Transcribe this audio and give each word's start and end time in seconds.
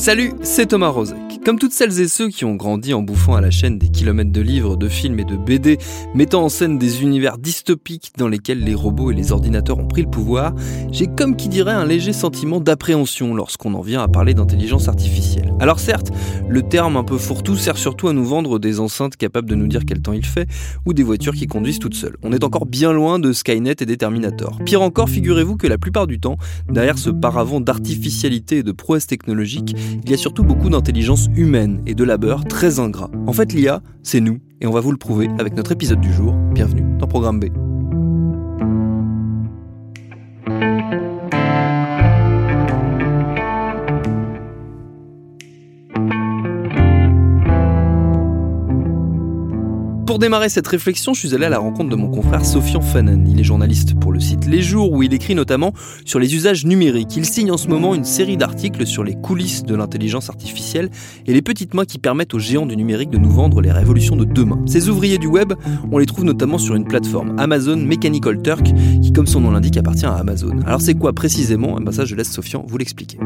Salut, 0.00 0.32
c'est 0.40 0.68
Thomas 0.68 0.88
Rozek. 0.88 1.18
Comme 1.44 1.58
toutes 1.58 1.72
celles 1.72 2.00
et 2.00 2.08
ceux 2.08 2.28
qui 2.28 2.46
ont 2.46 2.54
grandi 2.54 2.94
en 2.94 3.02
bouffant 3.02 3.34
à 3.34 3.40
la 3.40 3.50
chaîne 3.50 3.78
des 3.78 3.88
kilomètres 3.88 4.32
de 4.32 4.40
livres, 4.40 4.76
de 4.76 4.88
films 4.88 5.18
et 5.20 5.24
de 5.24 5.36
BD, 5.36 5.78
mettant 6.14 6.44
en 6.44 6.48
scène 6.48 6.78
des 6.78 7.02
univers 7.02 7.38
dystopiques 7.38 8.12
dans 8.16 8.28
lesquels 8.28 8.62
les 8.62 8.74
robots 8.74 9.10
et 9.10 9.14
les 9.14 9.32
ordinateurs 9.32 9.78
ont 9.78 9.86
pris 9.86 10.02
le 10.02 10.10
pouvoir, 10.10 10.54
j'ai 10.90 11.06
comme 11.06 11.36
qui 11.36 11.48
dirait 11.48 11.72
un 11.72 11.84
léger 11.84 12.12
sentiment 12.12 12.60
d'appréhension 12.60 13.34
lorsqu'on 13.34 13.74
en 13.74 13.80
vient 13.80 14.02
à 14.02 14.08
parler 14.08 14.32
d'intelligence 14.34 14.88
artificielle. 14.88 15.52
Alors 15.60 15.80
certes, 15.80 16.10
le 16.48 16.62
terme 16.62 16.96
un 16.96 17.04
peu 17.04 17.16
fourre-tout 17.16 17.56
sert 17.56 17.76
surtout 17.78 18.08
à 18.08 18.12
nous 18.12 18.24
vendre 18.24 18.58
des 18.58 18.80
enceintes 18.80 19.16
capables 19.16 19.48
de 19.48 19.54
nous 19.54 19.66
dire 19.66 19.86
quel 19.86 20.00
temps 20.02 20.12
il 20.12 20.24
fait, 20.24 20.46
ou 20.84 20.92
des 20.92 21.02
voitures 21.02 21.34
qui 21.34 21.46
conduisent 21.46 21.78
toutes 21.78 21.94
seules. 21.94 22.16
On 22.22 22.32
est 22.32 22.44
encore 22.44 22.66
bien 22.66 22.92
loin 22.92 23.18
de 23.18 23.32
Skynet 23.32 23.76
et 23.80 23.86
des 23.86 23.96
Terminators. 23.96 24.58
Pire 24.64 24.82
encore, 24.82 25.08
figurez-vous 25.08 25.56
que 25.56 25.66
la 25.66 25.78
plupart 25.78 26.06
du 26.06 26.20
temps, 26.20 26.36
derrière 26.70 26.98
ce 26.98 27.08
paravent 27.08 27.60
d'artificialité 27.60 28.58
et 28.58 28.62
de 28.62 28.72
prouesse 28.72 29.06
technologique, 29.06 29.74
il 30.04 30.10
y 30.10 30.14
a 30.14 30.16
surtout 30.16 30.44
beaucoup 30.44 30.68
d'intelligence 30.68 31.28
humaine 31.36 31.82
et 31.86 31.94
de 31.94 32.04
labeur 32.04 32.44
très 32.44 32.78
ingrat. 32.80 33.10
En 33.26 33.32
fait, 33.32 33.52
l'IA, 33.52 33.82
c'est 34.02 34.20
nous, 34.20 34.38
et 34.60 34.66
on 34.66 34.72
va 34.72 34.80
vous 34.80 34.92
le 34.92 34.98
prouver 34.98 35.28
avec 35.38 35.54
notre 35.54 35.72
épisode 35.72 36.00
du 36.00 36.12
jour. 36.12 36.32
Bienvenue 36.52 36.84
dans 36.98 37.06
Programme 37.06 37.40
B. 37.40 37.46
démarrer 50.20 50.50
cette 50.50 50.68
réflexion, 50.68 51.14
je 51.14 51.20
suis 51.20 51.34
allé 51.34 51.46
à 51.46 51.48
la 51.48 51.58
rencontre 51.58 51.88
de 51.88 51.96
mon 51.96 52.08
confrère 52.08 52.44
Sofian 52.44 52.82
Fanen. 52.82 53.26
Il 53.26 53.40
est 53.40 53.44
journaliste 53.44 53.98
pour 53.98 54.12
le 54.12 54.20
site 54.20 54.46
Les 54.46 54.60
Jours 54.60 54.92
où 54.92 55.02
il 55.02 55.14
écrit 55.14 55.34
notamment 55.34 55.72
sur 56.04 56.18
les 56.18 56.34
usages 56.34 56.66
numériques. 56.66 57.16
Il 57.16 57.24
signe 57.24 57.50
en 57.50 57.56
ce 57.56 57.68
moment 57.68 57.94
une 57.94 58.04
série 58.04 58.36
d'articles 58.36 58.86
sur 58.86 59.02
les 59.02 59.14
coulisses 59.14 59.64
de 59.64 59.74
l'intelligence 59.74 60.28
artificielle 60.28 60.90
et 61.26 61.32
les 61.32 61.40
petites 61.40 61.72
mains 61.72 61.86
qui 61.86 61.98
permettent 61.98 62.34
aux 62.34 62.38
géants 62.38 62.66
du 62.66 62.76
numérique 62.76 63.08
de 63.08 63.16
nous 63.16 63.30
vendre 63.30 63.62
les 63.62 63.72
révolutions 63.72 64.14
de 64.14 64.24
demain. 64.24 64.62
Ces 64.66 64.90
ouvriers 64.90 65.18
du 65.18 65.26
web, 65.26 65.54
on 65.90 65.96
les 65.96 66.06
trouve 66.06 66.26
notamment 66.26 66.58
sur 66.58 66.74
une 66.74 66.84
plateforme 66.84 67.34
Amazon 67.38 67.78
Mechanical 67.78 68.42
Turk 68.42 68.70
qui, 69.02 69.12
comme 69.14 69.26
son 69.26 69.40
nom 69.40 69.50
l'indique, 69.50 69.78
appartient 69.78 70.06
à 70.06 70.12
Amazon. 70.12 70.60
Alors 70.66 70.82
c'est 70.82 70.94
quoi 70.94 71.14
précisément? 71.14 71.78
Eh 71.80 71.82
ben 71.82 71.92
Ça, 71.92 72.04
je 72.04 72.14
laisse 72.14 72.30
Sofian 72.30 72.62
vous 72.68 72.76
l'expliquer. 72.76 73.18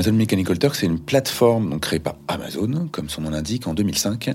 Amazon 0.00 0.12
Mechanical 0.16 0.58
Turk, 0.58 0.74
c'est 0.76 0.86
une 0.86 0.98
plateforme 0.98 1.68
donc 1.68 1.80
créée 1.82 1.98
par 1.98 2.14
Amazon, 2.26 2.88
comme 2.90 3.10
son 3.10 3.20
nom 3.20 3.28
l'indique, 3.28 3.66
en 3.66 3.74
2005, 3.74 4.30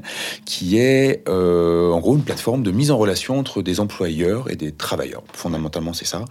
qui 0.45 0.77
est 0.77 1.23
euh, 1.27 1.89
en 1.89 1.99
gros 1.99 2.15
une 2.15 2.21
plateforme 2.21 2.61
de 2.61 2.69
mise 2.69 2.91
en 2.91 2.97
relation 2.99 3.39
entre 3.39 3.63
des 3.63 3.79
employeurs 3.79 4.51
et 4.51 4.57
des 4.57 4.71
travailleurs. 4.71 5.23
Fondamentalement, 5.33 5.93
c'est 5.93 6.05
ça. 6.05 6.23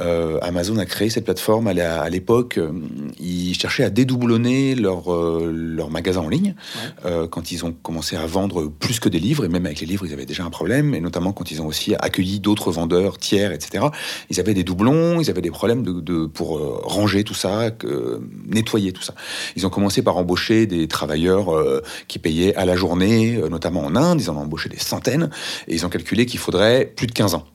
Euh, 0.00 0.38
Amazon 0.42 0.76
a 0.76 0.84
créé 0.84 1.08
cette 1.08 1.24
plateforme 1.24 1.66
à 1.68 2.10
l'époque. 2.10 2.58
euh, 2.58 2.72
Ils 3.18 3.54
cherchaient 3.54 3.84
à 3.84 3.88
dédoublonner 3.90 4.74
leur 4.74 5.10
euh, 5.14 5.50
leur 5.50 5.88
magasin 5.88 6.20
en 6.20 6.28
ligne 6.28 6.54
quand 7.30 7.52
ils 7.52 7.64
ont 7.64 7.72
commencé 7.72 8.16
à 8.16 8.26
vendre 8.26 8.66
plus 8.66 9.00
que 9.00 9.08
des 9.08 9.18
livres 9.18 9.46
et 9.46 9.48
même 9.48 9.64
avec 9.64 9.80
les 9.80 9.86
livres, 9.86 10.04
ils 10.06 10.12
avaient 10.12 10.26
déjà 10.26 10.44
un 10.44 10.50
problème. 10.50 10.94
Et 10.94 11.00
notamment 11.00 11.32
quand 11.32 11.50
ils 11.50 11.62
ont 11.62 11.66
aussi 11.66 11.94
accueilli 11.98 12.38
d'autres 12.38 12.70
vendeurs 12.70 13.16
tiers, 13.16 13.52
etc. 13.52 13.86
Ils 14.28 14.40
avaient 14.40 14.52
des 14.54 14.64
doublons, 14.64 15.20
ils 15.22 15.30
avaient 15.30 15.40
des 15.40 15.50
problèmes 15.50 15.82
de, 15.82 15.92
de- 16.00 16.26
pour 16.26 16.58
ranger 16.84 17.24
tout 17.24 17.34
ça, 17.34 17.70
que, 17.70 18.20
Ils 19.56 19.66
ont 19.66 19.70
commencé 19.70 20.02
par 20.02 20.16
embaucher 20.16 20.66
des 20.66 20.88
travailleurs 20.88 21.54
euh, 21.54 21.82
qui 22.08 22.18
payaient 22.18 22.54
à 22.54 22.64
la 22.64 22.76
journée, 22.76 23.36
euh, 23.36 23.48
notamment 23.48 23.84
en 23.84 23.96
Inde. 23.96 24.20
Ils 24.20 24.30
en 24.30 24.36
ont 24.36 24.42
embauché 24.42 24.68
des 24.68 24.78
centaines. 24.78 25.30
Et 25.68 25.74
ils 25.74 25.86
ont 25.86 25.88
calculé 25.88 26.26
qu'il 26.26 26.40
faudrait 26.40 26.86
plus 26.86 27.06
de 27.06 27.12
15 27.12 27.34
ans 27.34 27.46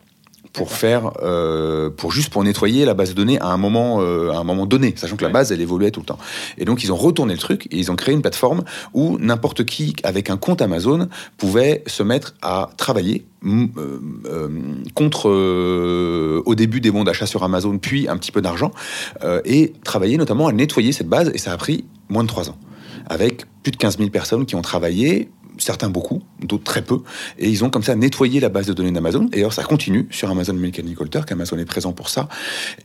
pour 0.54 0.72
faire, 0.72 1.12
euh, 1.22 1.90
pour 1.90 2.12
juste 2.12 2.32
pour 2.32 2.44
nettoyer 2.44 2.86
la 2.86 2.94
base 2.94 3.10
de 3.10 3.14
données 3.14 3.40
à 3.40 3.48
un 3.48 3.58
moment, 3.58 4.02
euh, 4.02 4.32
à 4.32 4.38
un 4.38 4.44
moment 4.44 4.66
donné, 4.66 4.94
sachant 4.96 5.16
que 5.16 5.24
la 5.24 5.30
base 5.30 5.52
elle 5.52 5.62
évoluait 5.62 5.92
tout 5.92 6.00
le 6.00 6.06
temps. 6.06 6.18
Et 6.58 6.66
donc 6.66 6.84
ils 6.84 6.92
ont 6.92 6.96
retourné 6.96 7.34
le 7.34 7.40
truc 7.40 7.68
et 7.72 7.78
ils 7.78 7.92
ont 7.92 7.96
créé 7.96 8.16
une 8.16 8.22
plateforme 8.22 8.64
où 8.94 9.18
n'importe 9.20 9.66
qui 9.66 9.96
avec 10.04 10.30
un 10.30 10.38
compte 10.38 10.62
Amazon 10.62 11.08
pouvait 11.38 11.84
se 11.88 12.04
mettre 12.04 12.36
à 12.42 12.70
travailler 12.78 13.26
euh, 13.46 14.50
contre 14.96 15.30
au 16.46 16.56
début 16.56 16.82
des 16.82 16.92
bons 16.92 17.04
d'achat 17.04 17.26
sur 17.26 17.44
Amazon, 17.44 17.78
puis 17.78 18.08
un 18.08 18.18
petit 18.18 18.32
peu 18.32 18.42
d'argent 18.42 18.72
et 19.46 19.74
travailler 19.84 20.18
notamment 20.18 20.48
à 20.48 20.52
nettoyer 20.52 20.92
cette 20.92 21.08
base 21.08 21.32
et 21.34 21.38
ça 21.38 21.54
a 21.54 21.58
pris 21.58 21.86
moins 22.09 22.24
de 22.24 22.28
trois 22.28 22.50
ans 22.50 22.58
avec 23.08 23.46
plus 23.64 23.72
de 23.72 23.78
15 23.78 23.98
000 23.98 24.09
personnes 24.09 24.46
qui 24.46 24.56
ont 24.56 24.62
travaillé 24.62 25.30
certains 25.59 25.90
beaucoup, 25.90 26.24
d'autres 26.42 26.64
très 26.64 26.81
peu, 26.81 27.00
et 27.38 27.50
ils 27.50 27.64
ont 27.64 27.70
comme 27.70 27.84
ça 27.84 27.96
nettoyé 27.96 28.40
la 28.40 28.50
base 28.50 28.66
de 28.66 28.74
données 28.74 28.92
d'Amazon. 28.92 29.30
Et 29.34 29.40
alors 29.40 29.53
ça 29.53 29.64
continue 29.64 30.08
sur 30.09 30.30
Amazon 30.30 30.53
Mechanical 30.53 31.09
Turk, 31.09 31.31
Amazon 31.31 31.58
est 31.59 31.66
présent 31.66 31.92
pour 31.92 32.09
ça. 32.09 32.28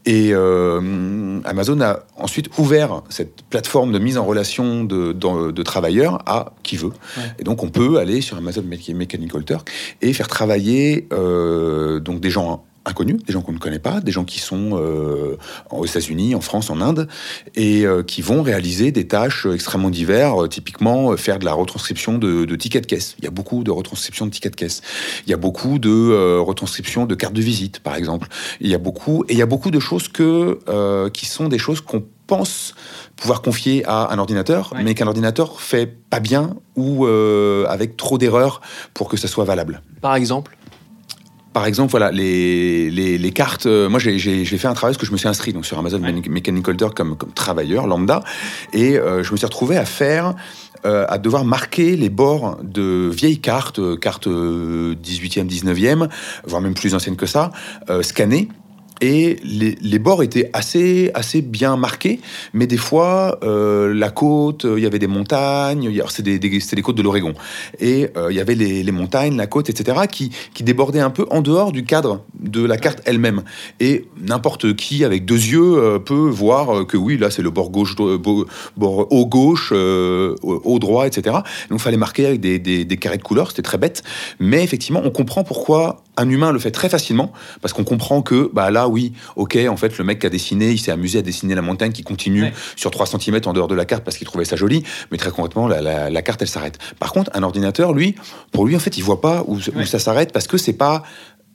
Et 0.05 0.31
euh, 0.33 1.41
Amazon 1.45 1.81
a 1.81 2.01
ensuite 2.17 2.51
ouvert 2.59 3.03
cette 3.09 3.43
plateforme 3.49 3.93
de 3.93 3.99
mise 3.99 4.19
en 4.19 4.25
relation 4.25 4.85
de, 4.85 5.13
de, 5.13 5.51
de 5.51 5.63
travailleurs 5.63 6.19
à 6.27 6.53
qui 6.63 6.77
veut. 6.77 6.93
Et 7.39 7.45
donc 7.45 7.63
on 7.63 7.69
peut 7.71 7.99
aller 7.99 8.21
sur 8.21 8.37
Amazon 8.37 8.63
Mecha- 8.63 8.95
Mechanical 8.95 9.45
Turk 9.45 9.71
et 10.03 10.13
faire 10.13 10.29
travailler 10.29 11.09
euh, 11.13 12.01
donc 12.01 12.21
des 12.21 12.31
gens 12.31 12.65
inconnus, 12.87 13.17
des 13.27 13.33
gens 13.33 13.41
qu'on 13.43 13.53
ne 13.53 13.59
connaît 13.59 13.79
pas, 13.79 14.01
des 14.01 14.13
gens 14.13 14.25
qui 14.25 14.41
sont 14.41 14.71
euh, 14.75 15.37
aux 15.71 15.87
États-Unis, 15.87 16.35
en 16.35 16.41
France, 16.41 16.71
en 16.71 16.81
Inde, 16.81 17.09
et 17.55 17.87
euh, 17.87 18.03
qui 18.03 18.21
vont 18.23 18.43
réaliser 18.43 18.93
des 18.93 19.07
tâches 19.09 19.47
extrêmement 19.53 19.91
diverses, 19.91 20.43
euh, 20.43 20.47
typiquement 20.49 21.13
euh, 21.13 21.17
faire 21.17 21.39
de 21.39 21.45
la 21.45 21.53
retranscription 21.55 22.19
de, 22.19 22.45
de 22.45 22.57
tickets 22.57 22.83
de 22.83 22.87
caisse. 22.87 23.17
Il 23.19 23.25
y 23.25 23.29
a 23.29 23.31
beaucoup 23.31 23.65
de 23.65 23.71
retranscription 23.71 24.27
de 24.27 24.31
tickets 24.31 24.53
de 24.53 24.57
caisse. 24.57 24.83
Il 25.27 25.31
y 25.31 25.35
a 25.35 25.39
beaucoup 25.39 25.79
de 25.79 25.89
euh, 25.91 26.41
retranscription 26.41 27.07
de 27.07 27.15
cartes 27.15 27.35
de 27.35 27.43
visite, 27.43 27.81
par 27.81 27.95
exemple. 27.97 28.29
Il 28.61 28.69
y 28.69 28.75
a 28.75 28.79
beaucoup, 28.79 29.25
et 29.29 29.33
il 29.33 29.39
y 29.39 29.43
a 29.43 29.47
beaucoup 29.47 29.71
de 29.71 29.81
choses 29.81 30.09
que, 30.09 30.59
euh, 30.69 31.09
qui 31.11 31.27
sont 31.27 31.49
des 31.49 31.59
choses 31.59 31.81
qu'on 31.81 32.05
pense 32.27 32.75
pouvoir 33.17 33.43
confier 33.43 33.85
à 33.87 34.13
un 34.13 34.19
ordinateur, 34.19 34.73
Ouais. 34.75 34.83
mais 34.83 34.95
qu'un 34.95 35.07
ordinateur 35.07 35.61
fait 35.61 35.87
pas 36.11 36.21
bien 36.21 36.57
ou 36.75 37.07
euh, 37.07 37.67
avec 37.69 37.97
trop 37.99 38.17
d'erreurs 38.19 38.61
pour 38.95 39.09
que 39.09 39.17
ça 39.19 39.29
soit 39.29 39.45
valable. 39.45 39.83
Par 40.01 40.15
exemple 40.17 40.57
Par 41.55 41.67
exemple, 41.67 41.93
voilà, 41.93 42.11
les, 42.11 42.91
les, 42.91 43.17
les 43.17 43.31
cartes. 43.31 43.65
euh, 43.67 43.89
moi, 43.89 43.99
j'ai- 44.01 44.19
fait 44.45 44.67
un 44.69 44.75
travail 44.75 44.93
parce 44.95 45.01
que 45.01 45.07
je 45.07 45.13
me 45.13 45.17
suis 45.17 45.29
inscrit 45.29 45.53
donc, 45.53 45.65
sur 45.65 45.79
Amazon 45.79 46.03
Ouais. 46.03 46.13
Mechanical 46.29 46.77
Turk 46.77 46.97
comme, 46.97 47.17
comme 47.17 47.33
travailleur 47.33 47.87
lambda. 47.87 48.23
Et 48.73 48.99
euh, 48.99 49.23
je 49.23 49.31
me 49.33 49.37
suis 49.37 49.47
retrouvé 49.47 49.77
à 49.77 49.85
faire, 49.85 50.35
euh, 50.85 51.07
à 51.09 51.17
devoir 51.19 51.45
marquer 51.45 51.97
les 51.97 52.09
bords 52.11 52.59
de 52.63 53.09
vieilles 53.11 53.41
cartes, 53.41 53.81
cartes 54.01 54.27
euh, 54.27 54.95
18e, 54.97 55.47
19e, 55.49 56.09
voire 56.45 56.61
même 56.61 56.75
plus 56.75 56.95
anciennes 56.95 57.17
que 57.17 57.27
ça, 57.27 57.53
scannées. 58.03 58.49
Et 59.01 59.37
les, 59.43 59.77
les 59.81 59.99
bords 59.99 60.23
étaient 60.23 60.51
assez, 60.53 61.11
assez 61.15 61.43
bien 61.43 61.77
marqués, 61.77 62.21
mais 62.53 62.67
des 62.67 62.77
fois, 62.77 63.39
euh, 63.43 63.93
la 63.93 64.11
côte, 64.11 64.65
euh, 64.65 64.79
il 64.79 64.85
y 64.85 64.87
avait 64.87 65.01
des 65.01 65.09
montagnes, 65.09 65.91
des, 66.21 66.39
des, 66.39 66.61
c'était 66.61 66.77
des 66.77 66.83
côtes 66.83 66.97
de 66.97 67.03
l'Oregon. 67.03 67.35
Et 67.81 68.09
euh, 68.17 68.31
il 68.31 68.37
y 68.37 68.41
avait 68.41 68.55
les, 68.55 68.85
les 68.85 68.93
montagnes, 68.93 69.37
la 69.37 69.49
côte, 69.49 69.69
etc., 69.69 69.99
qui, 70.11 70.31
qui 70.55 70.63
débordaient 70.63 71.01
un 71.01 71.11
peu 71.11 71.27
en 71.31 71.41
dehors 71.41 71.73
du 71.73 71.85
cadre 71.85 72.23
de 72.39 72.65
la 72.65 72.77
carte 72.77 73.03
elle-même. 73.05 73.43
Et 73.81 74.07
n'importe 74.21 74.77
qui, 74.77 75.05
avec 75.05 75.25
deux 75.25 75.35
yeux, 75.35 75.99
peut 76.05 76.15
voir 76.15 76.87
que 76.87 76.97
oui, 76.97 77.19
là, 77.19 77.31
c'est 77.31 77.43
le 77.43 77.51
bord 77.51 77.71
gauche, 77.71 77.97
bord 77.97 79.13
haut 79.13 79.27
gauche, 79.27 79.73
haut 79.73 80.79
droit, 80.79 81.07
etc. 81.07 81.37
Donc, 81.69 81.81
il 81.81 81.83
fallait 81.83 81.97
marquer 81.97 82.27
avec 82.27 82.41
des, 82.41 82.59
des, 82.59 82.85
des 82.85 82.97
carrés 82.97 83.19
de 83.19 83.23
couleurs, 83.23 83.51
c'était 83.51 83.63
très 83.63 83.79
bête. 83.79 84.03
Mais 84.39 84.63
effectivement, 84.63 85.03
on 85.05 85.11
comprend 85.11 85.43
pourquoi 85.43 86.04
un 86.17 86.29
humain 86.29 86.53
le 86.53 86.59
fait 86.59 86.71
très 86.71 86.89
facilement, 86.89 87.33
parce 87.61 87.73
qu'on 87.75 87.85
comprend 87.85 88.23
que, 88.23 88.51
bah 88.53 88.71
là, 88.71 88.89
oui, 88.89 89.13
ok, 89.37 89.59
en 89.69 89.77
fait, 89.77 89.99
le 89.99 90.05
mec 90.05 90.21
qui 90.21 90.27
a 90.27 90.31
dessiné, 90.31 90.71
il 90.71 90.79
s'est 90.79 90.93
amusé 90.93 91.19
à 91.19 91.23
dessiner 91.23 91.55
la 91.55 91.63
montagne 91.63 91.93
qui 91.93 92.03
continue 92.03 92.43
Ouais. 92.45 92.53
sur 92.77 92.91
3 92.91 93.07
cm 93.07 93.41
en 93.47 93.53
dehors 93.53 93.69
de 93.69 93.75
la 93.75 93.85
carte 93.85 94.05
parce 94.05 94.17
qu'il 94.17 94.27
trouvait 94.27 94.45
ça 94.45 94.57
joli, 94.57 94.85
mais 95.11 95.19
très 95.19 95.31
concrètement, 95.31 95.67
la, 95.69 95.81
la- 95.81 96.11
la 96.11 96.23
carte, 96.23 96.43
elle 96.43 96.49
s'arrête. 96.49 96.79
Par 96.99 97.13
contre, 97.13 97.31
un 97.35 97.43
ordinateur, 97.43 97.93
lui, 97.93 98.15
pour 98.53 98.67
lui, 98.67 98.77
en 98.77 98.79
fait, 98.79 98.97
il 98.97 99.03
voit 99.03 99.21
pas 99.21 99.43
où, 99.47 99.59
ça 99.61 99.99
s'arrête 99.99 100.33
parce 100.33 100.47
que 100.47 100.57
c'est 100.59 100.73
pas 100.75 101.03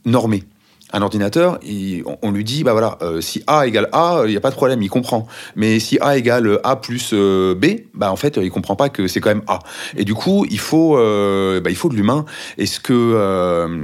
normé. 0.06 0.44
Un 0.92 1.02
ordinateur, 1.04 1.60
on, 2.24 2.32
lui 2.32 2.44
dit, 2.44 2.64
bah 2.64 2.72
voilà, 2.72 2.98
euh, 3.04 3.22
si 3.22 3.44
A 3.46 3.68
égale 3.68 3.90
A, 3.92 4.24
il 4.26 4.32
n'y 4.32 4.38
a 4.38 4.42
pas 4.42 4.50
de 4.50 4.56
problème, 4.56 4.82
il 4.82 4.90
comprend. 4.90 5.28
Mais 5.56 5.80
si 5.80 6.00
A 6.02 6.18
égale 6.18 6.60
A 6.64 6.78
plus 6.78 7.12
euh, 7.14 7.54
B, 7.54 7.82
bah 7.94 8.12
en 8.12 8.16
fait, 8.16 8.38
il 8.42 8.50
comprend 8.50 8.76
pas 8.76 8.90
que 8.90 9.08
c'est 9.08 9.20
quand 9.20 9.30
même 9.30 9.44
A. 9.48 9.60
Et 9.96 10.04
du 10.04 10.16
coup, 10.16 10.46
il 10.50 10.60
faut, 10.60 10.98
euh, 10.98 11.62
bah, 11.62 11.70
il 11.70 11.76
faut 11.76 11.90
de 11.90 11.96
l'humain. 11.96 12.26
Et 12.58 12.66
ce 12.66 12.80
que 12.80 12.94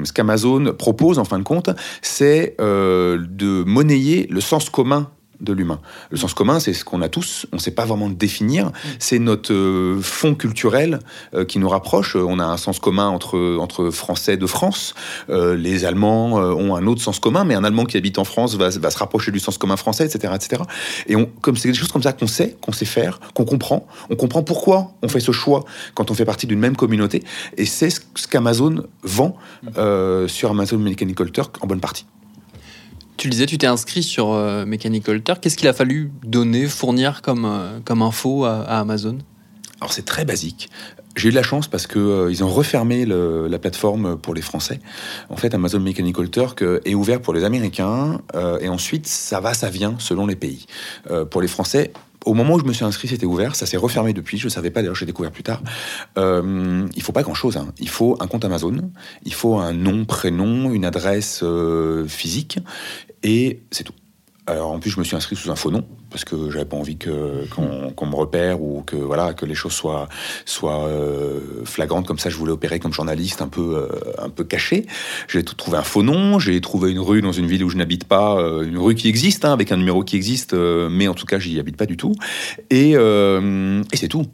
ce 0.03 0.11
qu'Amazon 0.13 0.73
propose, 0.77 1.19
en 1.19 1.25
fin 1.25 1.37
de 1.37 1.43
compte, 1.43 1.69
c'est 2.01 2.55
de 2.59 3.63
monnayer 3.63 4.27
le 4.31 4.41
sens 4.41 4.69
commun 4.69 5.09
de 5.41 5.53
l'humain. 5.53 5.79
Le 6.09 6.17
sens 6.17 6.33
commun, 6.33 6.59
c'est 6.59 6.73
ce 6.73 6.85
qu'on 6.85 7.01
a 7.01 7.09
tous, 7.09 7.45
on 7.51 7.57
ne 7.57 7.61
sait 7.61 7.71
pas 7.71 7.85
vraiment 7.85 8.07
le 8.07 8.13
définir, 8.13 8.71
c'est 8.99 9.19
notre 9.19 9.53
euh, 9.53 9.99
fond 10.01 10.35
culturel 10.35 10.99
euh, 11.33 11.45
qui 11.45 11.59
nous 11.59 11.69
rapproche. 11.69 12.15
On 12.15 12.39
a 12.39 12.45
un 12.45 12.57
sens 12.57 12.79
commun 12.79 13.07
entre, 13.07 13.89
Français 13.91 14.37
de 14.37 14.45
France, 14.45 14.93
euh, 15.29 15.55
les 15.55 15.85
Allemands 15.85 16.33
ont 16.35 16.75
un 16.75 16.87
autre 16.87 17.01
sens 17.01 17.19
commun, 17.19 17.43
mais 17.43 17.55
un 17.55 17.63
Allemand 17.63 17.85
qui 17.85 17.97
habite 17.97 18.19
en 18.19 18.23
France 18.23 18.55
va, 18.55 18.71
se 18.71 18.97
rapprocher 18.97 19.31
du 19.31 19.39
sens 19.39 19.57
commun 19.57 19.75
français, 19.75 20.05
etc. 20.05 20.33
etc. 20.35 20.63
Et 21.07 21.15
comme 21.41 21.55
c'est 21.55 21.69
des 21.69 21.73
choses 21.73 21.91
comme 21.91 22.03
ça 22.03 22.13
qu'on 22.13 22.27
sait, 22.27 22.55
qu'on 22.61 22.71
sait 22.71 22.85
faire, 22.85 23.19
qu'on 23.33 23.45
comprend, 23.45 23.87
on 24.09 24.15
comprend 24.15 24.43
pourquoi 24.43 24.93
on 25.01 25.07
fait 25.07 25.19
ce 25.19 25.31
choix 25.31 25.65
quand 25.93 26.11
on 26.11 26.13
fait 26.13 26.25
partie 26.25 26.47
d'une 26.47 26.59
même 26.59 26.75
communauté, 26.75 27.23
et 27.57 27.65
c'est 27.65 27.89
ce 27.89 28.27
qu'Amazon 28.27 28.83
vend 29.03 29.35
sur 30.27 30.51
Amazon 30.51 30.77
Mechanical 30.77 31.31
Turk 31.31 31.63
en 31.63 31.67
bonne 31.67 31.81
partie. 31.81 32.05
Tu 33.17 33.29
disais, 33.29 33.45
tu 33.45 33.57
t'es 33.57 33.67
inscrit 33.67 34.03
sur 34.03 34.33
euh, 34.33 34.65
Mechanical 34.65 35.21
Turk. 35.21 35.39
Qu'est-ce 35.41 35.55
qu'il 35.55 35.67
a 35.67 35.73
fallu 35.73 36.11
donner, 36.23 36.67
fournir 36.67 37.21
comme, 37.21 37.45
euh, 37.45 37.79
comme 37.85 38.01
info 38.01 38.43
à, 38.45 38.63
Amazon? 38.63 39.17
Alors 39.79 39.93
c'est 39.93 40.05
très 40.05 40.25
basique. 40.25 40.69
J'ai 41.15 41.29
eu 41.29 41.31
de 41.31 41.35
la 41.35 41.43
chance 41.43 41.69
parce 41.69 41.87
que 41.87 41.97
euh, 41.97 42.31
ils 42.31 42.43
ont 42.43 42.49
refermé 42.49 43.05
la 43.05 43.57
plateforme 43.57 44.17
pour 44.17 44.33
les 44.33 44.41
Français. 44.41 44.81
En 45.29 45.37
fait, 45.37 45.53
Amazon 45.53 45.79
Mechanical 45.79 46.29
Turk 46.29 46.61
est 46.83 46.93
ouvert 46.93 47.21
pour 47.21 47.33
les 47.33 47.45
Américains 47.45 48.19
et 48.59 48.67
ensuite 48.67 49.07
ça 49.07 49.39
va, 49.39 49.53
ça 49.53 49.69
vient 49.69 49.95
selon 49.97 50.27
les 50.27 50.35
pays. 50.35 50.65
pour 51.31 51.41
les 51.41 51.47
Français, 51.47 51.93
au 52.25 52.33
moment 52.33 52.55
où 52.55 52.59
je 52.59 52.65
me 52.65 52.73
suis 52.73 52.83
inscrit, 52.83 53.07
c'était 53.07 53.25
ouvert. 53.25 53.55
Ça 53.55 53.65
s'est 53.65 53.77
refermé 53.77 54.13
depuis. 54.13 54.37
Je 54.37 54.45
ne 54.45 54.49
savais 54.49 54.71
pas, 54.71 54.81
d'ailleurs, 54.81 54.95
j'ai 54.95 55.05
découvert 55.05 55.31
plus 55.31 55.43
tard. 55.43 55.61
Euh, 56.17 56.87
il 56.95 57.01
faut 57.01 57.11
pas 57.11 57.23
grand-chose. 57.23 57.57
Hein. 57.57 57.67
Il 57.79 57.89
faut 57.89 58.17
un 58.19 58.27
compte 58.27 58.43
Amazon. 58.43 58.91
Il 59.23 59.33
faut 59.33 59.57
un 59.57 59.73
nom, 59.73 60.05
prénom, 60.05 60.71
une 60.71 60.85
adresse 60.85 61.41
euh, 61.43 62.07
physique. 62.07 62.59
Et 63.23 63.61
c'est 63.71 63.83
tout. 63.83 63.93
Alors 64.47 64.71
en 64.71 64.79
plus, 64.79 64.91
je 64.91 64.99
me 64.99 65.03
suis 65.03 65.15
inscrit 65.15 65.35
sous 65.35 65.49
un 65.49 65.55
faux 65.55 65.71
nom 65.71 65.87
parce 66.15 66.23
que 66.23 66.49
j'avais 66.49 66.63
pas 66.63 66.77
envie 66.77 66.97
qu'on 66.97 68.05
me 68.05 68.15
repère 68.15 68.61
ou 68.61 68.83
que 68.83 68.95
voilà 68.95 69.33
que 69.33 69.45
les 69.45 69.53
choses 69.53 69.73
soient 69.73 70.07
euh, 70.65 71.41
flagrantes 71.65 72.07
comme 72.07 72.19
ça. 72.19 72.29
Je 72.29 72.37
voulais 72.37 72.53
opérer 72.53 72.79
comme 72.79 72.93
journaliste, 72.93 73.41
un 73.41 73.49
peu 73.49 73.75
euh, 73.75 73.87
un 74.17 74.29
peu 74.29 74.45
caché. 74.45 74.85
J'ai 75.27 75.43
trouvé 75.43 75.77
un 75.77 75.83
faux 75.83 76.03
nom. 76.03 76.39
J'ai 76.39 76.61
trouvé 76.61 76.91
une 76.91 77.01
rue 77.01 77.21
dans 77.21 77.33
une 77.33 77.47
ville 77.47 77.65
où 77.65 77.69
je 77.69 77.75
n'habite 77.75 78.05
pas, 78.05 78.37
euh, 78.37 78.63
une 78.63 78.77
rue 78.77 78.95
qui 78.95 79.09
existe 79.09 79.43
hein, 79.43 79.51
avec 79.51 79.73
un 79.73 79.75
numéro 79.75 80.05
qui 80.05 80.15
existe, 80.15 80.53
mais 80.53 81.09
en 81.09 81.15
tout 81.15 81.25
cas 81.25 81.37
j'y 81.37 81.59
habite 81.59 81.75
pas 81.75 81.85
du 81.85 81.97
tout. 81.97 82.13
Et 82.69 82.95
c'est 83.93 84.07
tout. 84.07 84.25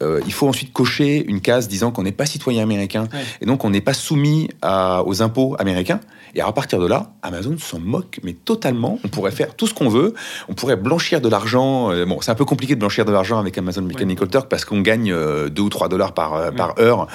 Il 0.00 0.32
faut 0.32 0.48
ensuite 0.48 0.72
cocher 0.72 1.24
une 1.26 1.40
case 1.40 1.68
disant 1.68 1.90
qu'on 1.90 2.02
n'est 2.02 2.12
pas 2.12 2.26
citoyen 2.26 2.62
américain 2.62 3.08
et 3.40 3.46
donc 3.46 3.64
on 3.64 3.70
n'est 3.70 3.80
pas 3.80 3.94
soumis 3.94 4.48
à, 4.62 5.02
aux 5.04 5.22
impôts 5.22 5.56
américains. 5.58 6.00
Et 6.34 6.40
à 6.40 6.52
partir 6.52 6.78
de 6.78 6.86
là, 6.86 7.12
Amazon 7.22 7.56
s'en 7.58 7.78
moque, 7.78 8.20
mais 8.22 8.32
totalement. 8.32 8.98
On 9.04 9.08
pourrait 9.08 9.30
faire 9.30 9.54
tout 9.54 9.66
ce 9.66 9.74
qu'on 9.74 9.88
veut. 9.88 10.14
On 10.48 10.54
pourrait 10.54 10.76
blanchir 10.76 11.20
de 11.20 11.28
l'argent. 11.28 11.90
Euh, 11.90 12.04
bon, 12.04 12.18
c'est 12.20 12.30
un 12.30 12.34
peu 12.34 12.44
compliqué 12.44 12.74
de 12.74 12.80
blanchir 12.80 13.04
de 13.04 13.12
l'argent 13.12 13.38
avec 13.38 13.56
Amazon 13.58 13.82
Mechanical 13.82 14.28
Turk 14.28 14.48
parce 14.48 14.64
qu'on 14.64 14.80
gagne 14.80 15.06
2 15.06 15.14
euh, 15.14 15.50
ou 15.58 15.68
3 15.68 15.88
dollars 15.88 16.12
par, 16.12 16.34
euh, 16.34 16.50
par 16.50 16.78
heure, 16.78 17.06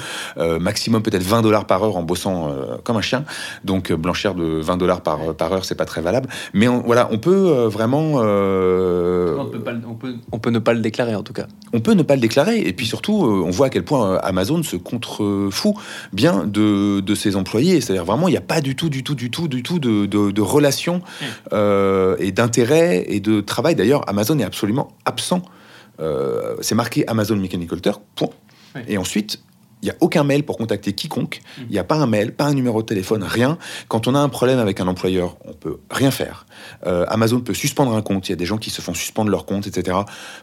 maximum 0.60 1.02
peut-être 1.04 1.24
20 1.24 1.42
dollars 1.42 1.66
par 1.66 1.84
heure 1.84 1.96
en 1.96 2.04
bossant 2.04 2.52
comme 2.84 2.98
un 2.98 3.02
chien. 3.02 3.24
Donc 3.64 3.92
blanchir 3.94 4.36
de 4.36 4.44
20 4.44 4.78
dollars 4.78 5.02
par, 5.02 5.36
par 5.36 5.54
heure, 5.54 5.66
c'est 5.66 5.76
pas 5.76 5.86
très 5.86 6.02
valable. 6.02 6.30
Mais 6.54 6.68
voilà, 6.68 7.08
on 7.12 7.18
peut 7.18 7.68
vraiment. 7.68 8.16
On 8.16 9.46
peut, 9.46 10.16
on, 10.32 10.40
peut, 10.40 10.50
ne 10.50 10.60
pas 10.60 10.74
le 10.74 10.80
déclarer 10.80 11.16
en 11.16 11.24
tout 11.24 11.34
cas. 11.34 11.48
On 11.74 11.80
peut 11.80 11.94
ne 11.94 12.04
pas 12.04 12.16
le 12.16 12.22
déclarer. 12.22 12.60
Et 12.60 12.73
puis 12.74 12.86
surtout, 12.86 13.14
on 13.14 13.50
voit 13.50 13.68
à 13.68 13.70
quel 13.70 13.84
point 13.84 14.18
Amazon 14.18 14.64
se 14.64 14.76
contrefout 14.76 15.76
bien 16.12 16.46
de, 16.46 17.00
de 17.00 17.16
ses 17.16 17.36
employés. 17.36 17.82
C'est-à-dire 17.82 18.06
vraiment, 18.06 18.28
il 18.28 18.32
n'y 18.32 18.38
a 18.38 18.42
pas 18.42 18.62
du 18.62 18.76
tout, 18.76 18.90
du 18.90 19.04
tout, 19.04 19.16
du 19.16 19.32
tout, 19.32 19.48
du 19.48 19.64
tout 19.64 19.80
de, 19.80 20.06
de, 20.06 20.42
relations 20.42 20.98
hmm. 20.98 21.26
euh, 21.54 22.16
et 22.20 22.32
d'intérêt 22.32 23.06
et 23.08 23.20
de 23.20 23.42
travail. 23.42 23.76
D'ailleurs, 23.76 24.08
Amazon 24.10 24.38
est 24.40 24.44
absolument 24.44 24.90
absent. 25.06 25.42
Euh, 26.00 26.56
c'est 26.62 26.76
marqué 26.76 27.08
Amazon 27.08 27.36
Mechanical 27.36 27.82
Turk, 27.82 28.02
point. 28.16 28.30
Et 28.88 28.98
ensuite, 28.98 29.40
il 29.84 29.88
n'y 29.88 29.92
a 29.92 29.96
aucun 30.00 30.24
mail 30.24 30.44
pour 30.44 30.58
contacter 30.58 30.94
quiconque. 30.94 31.42
Mm. 31.58 31.62
Il 31.64 31.72
n'y 31.72 31.78
a 31.78 31.84
pas 31.84 31.98
un 31.98 32.08
mail, 32.08 32.32
pas 32.32 32.46
un 32.46 32.54
numéro 32.54 32.82
de 32.82 32.88
téléphone, 32.88 33.22
rien. 33.22 33.58
Quand 33.90 34.08
on 34.08 34.16
a 34.16 34.20
un 34.20 34.30
problème 34.30 34.58
avec 34.60 34.80
un 34.80 34.88
employeur, 34.88 35.36
on 35.46 35.52
peut 35.52 35.78
rien 35.92 36.10
faire. 36.10 36.46
Euh, 36.88 37.06
Amazon 37.10 37.42
peut 37.42 37.54
suspendre 37.54 37.94
un 37.94 38.02
compte. 38.02 38.30
Il 38.30 38.32
y 38.32 38.34
a 38.34 38.38
des 38.38 38.46
gens 38.46 38.58
qui 38.58 38.70
se 38.70 38.82
font 38.82 38.94
suspendre 38.94 39.30
leur 39.30 39.46
compte, 39.46 39.68
etc. 39.68 39.98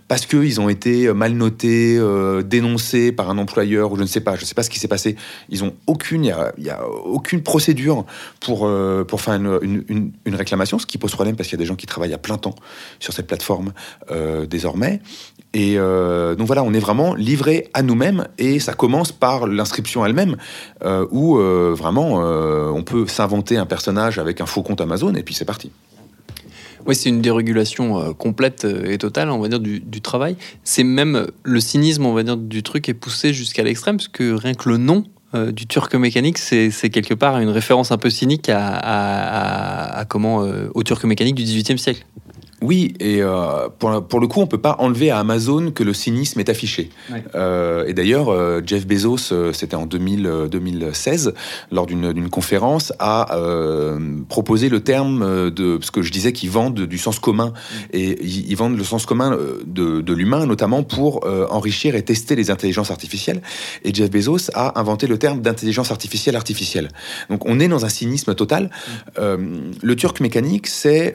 Parce 0.08 0.26
qu'ils 0.26 0.60
ont 0.60 0.69
été 0.69 1.10
mal 1.14 1.32
notés, 1.32 1.96
euh, 1.98 2.42
dénoncés 2.42 3.12
par 3.12 3.31
un 3.31 3.38
employeur 3.38 3.92
ou 3.92 3.96
je 3.96 4.02
ne 4.02 4.06
sais 4.06 4.20
pas. 4.20 4.37
Je 4.37 4.42
ne 4.42 4.46
sais 4.46 4.54
pas 4.54 4.62
ce 4.62 4.70
qui 4.70 4.78
s'est 4.78 4.88
passé. 4.88 5.16
Ils 5.48 5.64
ont 5.64 5.75
aucune, 5.87 6.25
il 6.26 6.64
y 6.64 6.70
a, 6.70 6.87
aucune 6.87 7.42
procédure 7.42 8.04
pour 8.40 8.66
euh, 8.66 9.04
pour 9.04 9.22
faire 9.22 9.34
une, 9.34 9.58
une, 9.88 10.12
une, 10.26 10.34
réclamation, 10.34 10.78
ce 10.78 10.87
qui 10.87 10.98
pose 10.98 11.12
problème 11.12 11.37
parce 11.37 11.48
qu'il 11.48 11.58
y 11.58 11.60
a 11.60 11.64
des 11.64 11.66
gens 11.66 11.76
qui 11.76 11.87
travaillent 11.87 12.12
à 12.12 12.19
plein 12.19 12.37
temps 12.37 12.54
sur 12.98 13.14
cette 13.14 13.26
plateforme 13.26 13.72
désormais. 14.48 15.00
Et 15.52 15.76
donc 15.76 16.47
voilà, 16.47 16.62
on 16.62 16.73
est 16.73 16.81
vraiment 16.81 17.14
livré 17.14 17.69
à 17.75 17.82
nous-mêmes 17.82 18.26
et 18.38 18.58
ça 18.58 18.73
commence 18.73 19.12
par 19.12 19.47
l'inscription 19.47 20.05
elle-même, 20.05 20.37
euh, 20.85 21.06
où 21.11 21.38
euh, 21.38 21.75
vraiment 21.76 22.23
euh, 22.23 22.69
on 22.69 22.82
peut 22.82 23.06
s'inventer 23.06 23.56
un 23.56 23.67
personnage 23.67 24.19
avec 24.19 24.41
un 24.41 24.47
faux 24.47 24.62
compte 24.62 24.81
Amazon 24.81 25.14
et 25.14 25.23
puis 25.23 25.35
c'est 25.35 25.44
parti. 25.44 25.70
Oui, 26.87 26.94
c'est 26.94 27.11
une 27.11 27.20
dérégulation 27.20 28.14
complète 28.14 28.64
et 28.64 28.97
totale, 28.97 29.29
on 29.31 29.38
va 29.38 29.49
dire, 29.49 29.61
du, 29.61 30.00
travail. 30.00 30.37
C'est 30.64 30.82
même 30.82 31.26
le 31.43 31.61
cynisme, 31.61 32.06
on 32.06 32.14
va 32.14 32.23
dire, 32.23 32.38
du 32.38 32.62
truc 32.62 32.88
est 32.88 32.94
poussé 32.94 33.35
jusqu'à 33.35 33.62
l'extrême, 33.62 33.99
parce 33.99 34.08
que 34.08 34.32
rien 34.32 34.55
que 34.55 34.67
le 34.70 34.79
nom 34.79 35.05
du 35.52 35.67
turc 35.67 35.94
mécanique, 35.94 36.38
c'est 36.38 36.70
quelque 36.91 37.12
part 37.12 37.38
une 37.38 37.50
référence 37.50 37.93
un 37.93 37.99
peu 37.99 38.08
cynique 38.08 38.50
à, 38.50 40.06
comment 40.08 40.43
au 40.73 40.82
turc 40.82 41.05
mécanique 41.05 41.35
du 41.35 41.43
XVIIIe 41.43 41.79
siècle. 41.79 42.06
Oui, 42.62 42.92
et 43.00 43.22
euh, 43.22 43.68
pour, 43.78 44.06
pour, 44.06 44.20
le 44.20 44.26
coup, 44.26 44.40
on 44.40 44.46
peut 44.46 44.58
pas 44.58 44.76
enlever 44.80 45.10
à 45.10 45.18
Amazon 45.18 45.70
que 45.70 45.82
le 45.82 45.94
cynisme 45.94 46.40
est 46.40 46.48
affiché. 46.50 46.90
Euh, 47.34 47.86
et 47.86 47.94
d'ailleurs, 47.94 48.28
euh, 48.28 48.60
Jeff 48.64 48.86
Bezos, 48.86 49.32
euh, 49.32 49.52
c'était 49.54 49.76
en 49.76 49.86
2000, 49.86 50.48
2016, 50.50 51.32
lors 51.70 51.86
d'une 51.86 52.28
conférence, 52.28 52.92
a 52.98 53.38
proposé 54.28 54.68
le 54.68 54.80
terme 54.80 55.50
de 55.50 55.78
ce 55.80 55.90
que 55.90 56.02
je 56.02 56.12
disais 56.12 56.32
qu'ils 56.32 56.50
vendent 56.50 56.80
du 56.80 56.98
sens 56.98 57.18
commun. 57.18 57.49
Mm. 57.49 57.76
Et 57.92 58.25
ils, 58.25 58.56
vendent 58.56 58.76
le 58.76 58.85
sens 58.85 59.06
commun 59.06 59.38
de, 59.66 60.00
de 60.00 60.12
l'humain, 60.12 60.44
notamment 60.46 60.82
pour 60.82 61.26
enrichir 61.50 61.94
et 61.94 62.02
tester 62.02 62.37
les 62.37 62.50
intelligences 62.50 62.90
artificielles. 62.90 63.40
Et 63.85 63.94
Jeff 63.94 64.11
Bezos 64.11 64.50
a 64.54 64.78
inventé 64.78 65.06
le 65.06 65.18
terme 65.18 65.40
d'intelligence 65.40 65.90
artificielle 65.90 66.37
artificielle. 66.37 66.88
Donc 67.30 67.46
on 67.46 67.58
est 67.58 67.68
dans 67.68 67.85
un 67.85 67.88
cynisme 67.88 68.35
total. 68.35 68.70
Mm. 69.18 69.73
le 69.82 69.96
turc 69.96 70.20
mécanique, 70.20 70.66
c'est 70.66 71.14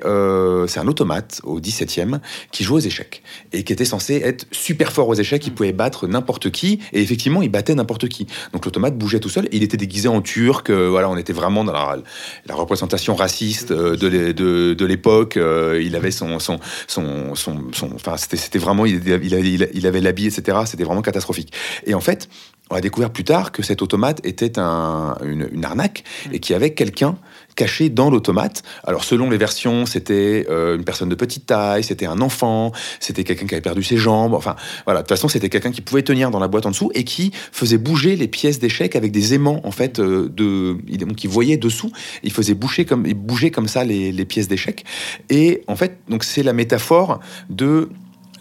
c'est 0.68 0.80
un 0.80 0.88
automate 0.88 1.36
au 1.46 1.60
17e, 1.60 2.20
qui 2.52 2.64
jouait 2.64 2.78
aux 2.78 2.88
échecs 2.88 3.22
et 3.54 3.64
qui 3.64 3.74
était 3.74 3.86
censé 3.86 4.16
être 4.16 4.46
super 4.52 4.92
fort 4.92 5.08
aux 5.08 5.16
échecs. 5.16 5.46
Il 5.46 5.52
mm. 5.52 5.56
pouvait 5.56 5.74
battre 5.74 6.08
n'importe 6.08 6.52
qui 6.52 6.80
et 6.94 7.02
effectivement, 7.02 7.42
il 7.42 7.50
battait 7.50 7.76
n'importe 7.76 8.08
qui. 8.08 8.28
Donc 8.54 8.66
l'automate 8.66 8.98
bougeait 8.98 9.20
tout 9.20 9.30
seul. 9.30 9.48
il 9.52 9.64
était 9.64 9.78
déguisé 9.78 10.08
en 10.08 10.22
turc. 10.22 10.70
Euh, 10.70 10.90
voilà, 10.90 11.10
on 11.10 11.18
était 11.18 11.34
vraiment 11.34 11.64
dans 11.64 11.74
la, 11.74 12.56
représentation 12.56 13.16
raciste 13.16 13.72
euh, 13.72 13.96
de, 13.96 14.86
l'époque. 14.86 15.38
Euh, 15.38 15.82
il 15.84 15.96
avait 15.96 16.12
son, 16.12 16.40
son, 16.40 16.60
son, 16.88 17.36
son, 17.36 17.60
enfin, 17.94 18.18
c'était 18.18 18.60
vraiment, 18.60 18.86
il, 18.86 19.02
il, 19.06 19.88
avait 19.88 20.02
l'habit, 20.02 20.28
etc. 20.28 20.60
C'était 20.66 20.84
vraiment 20.84 21.02
catastrophique. 21.02 21.54
Et 21.86 21.94
en 21.94 22.02
fait, 22.02 22.30
on 22.72 22.76
a 22.76 22.82
découvert 22.82 23.12
plus 23.12 23.24
tard 23.24 23.52
que 23.52 23.62
cet 23.62 23.82
automate 23.84 24.26
était 24.26 24.58
une, 24.58 25.48
une, 25.52 25.66
arnaque 25.66 26.04
et 26.32 26.40
qu'il 26.40 26.54
y 26.54 26.56
avait 26.56 26.74
quelqu'un 26.74 27.16
caché 27.56 27.90
dans 27.90 28.10
l'automate. 28.10 28.64
Alors 28.84 29.04
selon 29.04 29.30
les 29.30 29.38
versions, 29.38 29.86
c'était 29.86 30.48
euh, 30.50 30.76
une 30.76 30.84
personne 30.84 31.10
de 31.10 31.16
petite 31.16 31.46
taille, 31.46 31.84
c'était 31.84 32.08
un 32.08 32.22
enfant, 32.22 32.72
c'était 33.00 33.24
quelqu'un 33.24 33.46
qui 33.46 33.54
avait 33.54 33.62
perdu 33.62 33.84
ses 33.84 33.98
jambes. 33.98 34.34
Enfin 34.34 34.56
voilà, 34.86 35.02
de 35.02 35.04
toute 35.04 35.16
façon 35.16 35.28
c'était 35.28 35.50
quelqu'un 35.50 35.72
qui 35.72 35.82
pouvait 35.82 36.02
tenir 36.02 36.32
dans 36.32 36.40
la 36.40 36.48
boîte 36.48 36.66
en 36.66 36.72
dessous 36.72 36.92
et 36.96 37.04
qui 37.04 37.32
faisait 37.52 37.78
bouger 37.78 38.16
les 38.16 38.28
pièces 38.28 38.58
d'échecs 38.58 38.96
avec 38.96 39.12
des 39.12 39.36
aimants 39.36 39.62
en 39.64 39.72
fait 39.72 40.00
euh, 40.00 40.28
de, 40.30 40.76
qui 41.16 41.28
voyait 41.28 41.58
dessous. 41.58 41.92
Il 42.24 42.32
faisait 42.32 42.56
bouger 42.56 42.86
comme, 42.86 43.04
bouger 43.04 43.52
comme 43.52 43.68
ça 43.68 43.84
les, 43.84 44.12
les 44.12 44.26
pièces 44.26 44.48
d'échecs. 44.48 44.86
Et 45.30 45.64
en 45.68 45.76
fait 45.76 46.00
donc 46.10 46.24
c'est 46.24 46.44
la 46.44 46.54
métaphore 46.54 47.20
de 47.50 47.90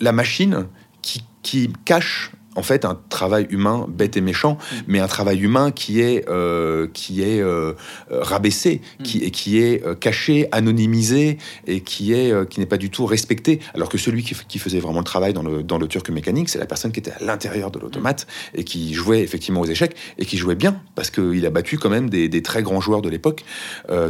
la 0.01 0.13
machine 0.13 0.67
qui, 1.03 1.23
qui 1.43 1.71
cache 1.85 2.33
en 2.57 2.63
fait 2.63 2.85
un 2.85 2.99
travail 3.09 3.47
humain 3.51 3.87
bête 3.89 4.17
et 4.17 4.21
méchant, 4.21 4.55
mm. 4.55 4.77
mais 4.89 5.01
un 5.01 5.07
travail 5.07 5.41
humain 5.41 5.71
qui 5.71 6.01
est, 6.01 6.29
euh, 6.29 6.87
qui 6.93 7.23
est 7.23 7.41
euh, 7.41 7.75
rabaissé, 8.11 8.81
mm. 9.01 9.03
qui, 9.03 9.19
et 9.19 9.31
qui 9.31 9.59
est 9.59 9.83
caché, 9.99 10.49
anonymisé 10.53 11.39
et 11.67 11.81
qui 11.81 12.13
est 12.13 12.33
qui 12.49 12.61
n'est 12.61 12.67
pas 12.67 12.77
du 12.77 12.91
tout 12.91 13.07
respecté. 13.07 13.61
Alors 13.75 13.89
que 13.89 13.99
celui 13.99 14.23
qui, 14.23 14.59
faisait 14.59 14.81
vraiment 14.81 15.01
le 15.01 15.05
travail 15.05 15.33
dans 15.33 15.43
le, 15.43 15.63
dans 15.63 15.79
le 15.79 15.87
turc 15.89 16.09
mécanique, 16.11 16.49
c'est 16.49 16.59
la 16.59 16.67
personne 16.67 16.93
qui 16.93 17.01
était 17.01 17.13
à 17.13 17.25
l'intérieur 17.25 17.71
de 17.71 17.79
l'automate 17.79 18.27
mm. 18.27 18.61
et 18.61 18.65
qui 18.65 18.95
jouait 18.95 19.21
effectivement 19.21 19.61
aux 19.61 19.67
échecs 19.67 19.97
et 20.19 20.25
qui 20.25 20.37
jouait 20.37 20.55
bien 20.55 20.81
parce 20.95 21.11
qu'il 21.11 21.45
a 21.45 21.51
battu 21.51 21.79
quand 21.79 21.91
même 21.91 22.09
des, 22.09 22.29
des 22.29 22.43
très 22.43 22.63
grands 22.63 22.81
joueurs 22.81 23.03
de 23.03 23.09
l'époque. 23.09 23.45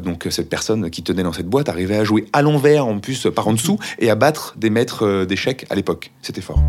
donc 0.02 0.26
cette 0.30 0.48
personne 0.48 0.90
qui 0.90 1.02
tenait 1.02 1.22
dans 1.22 1.32
cette 1.32 1.48
boîte 1.48 1.68
arrivait 1.68 1.96
à 1.96 2.04
jouer 2.04 2.26
à 2.32 2.42
l'envers 2.42 2.86
en 2.86 2.98
plus 2.98 3.26
par 3.34 3.48
en 3.48 3.52
dessous 3.52 3.78
et 3.98 4.10
à 4.10 4.14
battre 4.14 4.54
des 4.56 4.70
maîtres 4.70 5.24
d'échecs 5.24 5.66
à 5.70 5.74
l'époque. 5.74 6.10
C'était 6.22 6.40
fort. 6.40 6.60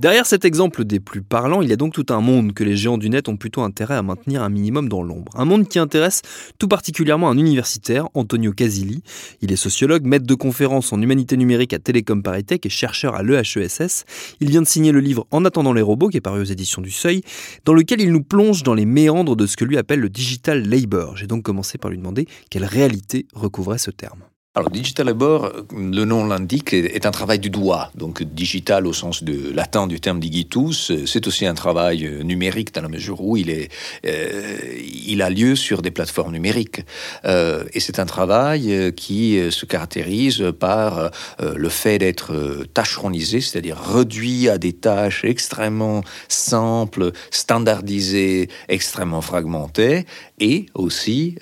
Derrière 0.00 0.24
cet 0.24 0.46
exemple 0.46 0.86
des 0.86 0.98
plus 0.98 1.20
parlants, 1.20 1.60
il 1.60 1.68
y 1.68 1.74
a 1.74 1.76
donc 1.76 1.92
tout 1.92 2.06
un 2.08 2.22
monde 2.22 2.54
que 2.54 2.64
les 2.64 2.74
géants 2.74 2.96
du 2.96 3.10
net 3.10 3.28
ont 3.28 3.36
plutôt 3.36 3.60
intérêt 3.60 3.96
à 3.96 4.02
maintenir 4.02 4.42
un 4.42 4.48
minimum 4.48 4.88
dans 4.88 5.02
l'ombre. 5.02 5.30
Un 5.34 5.44
monde 5.44 5.68
qui 5.68 5.78
intéresse 5.78 6.22
tout 6.58 6.68
particulièrement 6.68 7.28
un 7.28 7.36
universitaire, 7.36 8.08
Antonio 8.14 8.54
Casilli. 8.54 9.02
Il 9.42 9.52
est 9.52 9.56
sociologue, 9.56 10.06
maître 10.06 10.24
de 10.26 10.34
conférences 10.34 10.94
en 10.94 11.02
humanité 11.02 11.36
numérique 11.36 11.74
à 11.74 11.78
Télécom 11.78 12.22
Paritech 12.22 12.64
et 12.64 12.70
chercheur 12.70 13.14
à 13.14 13.22
l'EHESS. 13.22 14.06
Il 14.40 14.48
vient 14.48 14.62
de 14.62 14.66
signer 14.66 14.90
le 14.90 15.00
livre 15.00 15.26
En 15.30 15.44
attendant 15.44 15.74
les 15.74 15.82
robots, 15.82 16.08
qui 16.08 16.16
est 16.16 16.22
paru 16.22 16.40
aux 16.40 16.44
éditions 16.44 16.80
du 16.80 16.90
Seuil, 16.90 17.20
dans 17.66 17.74
lequel 17.74 18.00
il 18.00 18.10
nous 18.10 18.22
plonge 18.22 18.62
dans 18.62 18.72
les 18.72 18.86
méandres 18.86 19.36
de 19.36 19.44
ce 19.44 19.58
que 19.58 19.66
lui 19.66 19.76
appelle 19.76 20.00
le 20.00 20.08
digital 20.08 20.66
labor. 20.66 21.18
J'ai 21.18 21.26
donc 21.26 21.42
commencé 21.42 21.76
par 21.76 21.90
lui 21.90 21.98
demander 21.98 22.26
quelle 22.48 22.64
réalité 22.64 23.26
recouvrait 23.34 23.76
ce 23.76 23.90
terme. 23.90 24.20
Alors, 24.56 24.68
digital 24.68 25.06
labor, 25.06 25.52
le 25.72 26.04
nom 26.04 26.26
l'indique, 26.26 26.72
est 26.72 27.06
un 27.06 27.12
travail 27.12 27.38
du 27.38 27.50
doigt. 27.50 27.92
Donc, 27.94 28.24
digital 28.24 28.84
au 28.88 28.92
sens 28.92 29.22
de 29.22 29.52
latin 29.52 29.86
du 29.86 30.00
terme 30.00 30.18
digitus, 30.18 30.90
c'est 31.06 31.28
aussi 31.28 31.46
un 31.46 31.54
travail 31.54 32.04
euh, 32.04 32.24
numérique 32.24 32.74
dans 32.74 32.82
la 32.82 32.88
mesure 32.88 33.20
où 33.20 33.36
il, 33.36 33.48
est, 33.48 33.70
euh, 34.04 34.58
il 34.82 35.22
a 35.22 35.30
lieu 35.30 35.54
sur 35.54 35.82
des 35.82 35.92
plateformes 35.92 36.32
numériques. 36.32 36.82
Euh, 37.26 37.62
et 37.74 37.78
c'est 37.78 38.00
un 38.00 38.06
travail 38.06 38.92
qui 38.96 39.38
se 39.52 39.66
caractérise 39.66 40.42
par 40.58 41.12
le 41.38 41.68
fait 41.68 41.98
d'être 41.98 42.64
tâcheronisé, 42.74 43.40
c'est-à-dire 43.40 43.76
réduit 43.78 44.48
à 44.48 44.58
des 44.58 44.72
tâches 44.72 45.24
extrêmement 45.24 46.02
simples, 46.26 47.12
standardisées, 47.30 48.48
extrêmement 48.68 49.20
fragmentées, 49.20 50.06
et 50.40 50.66
aussi 50.74 51.36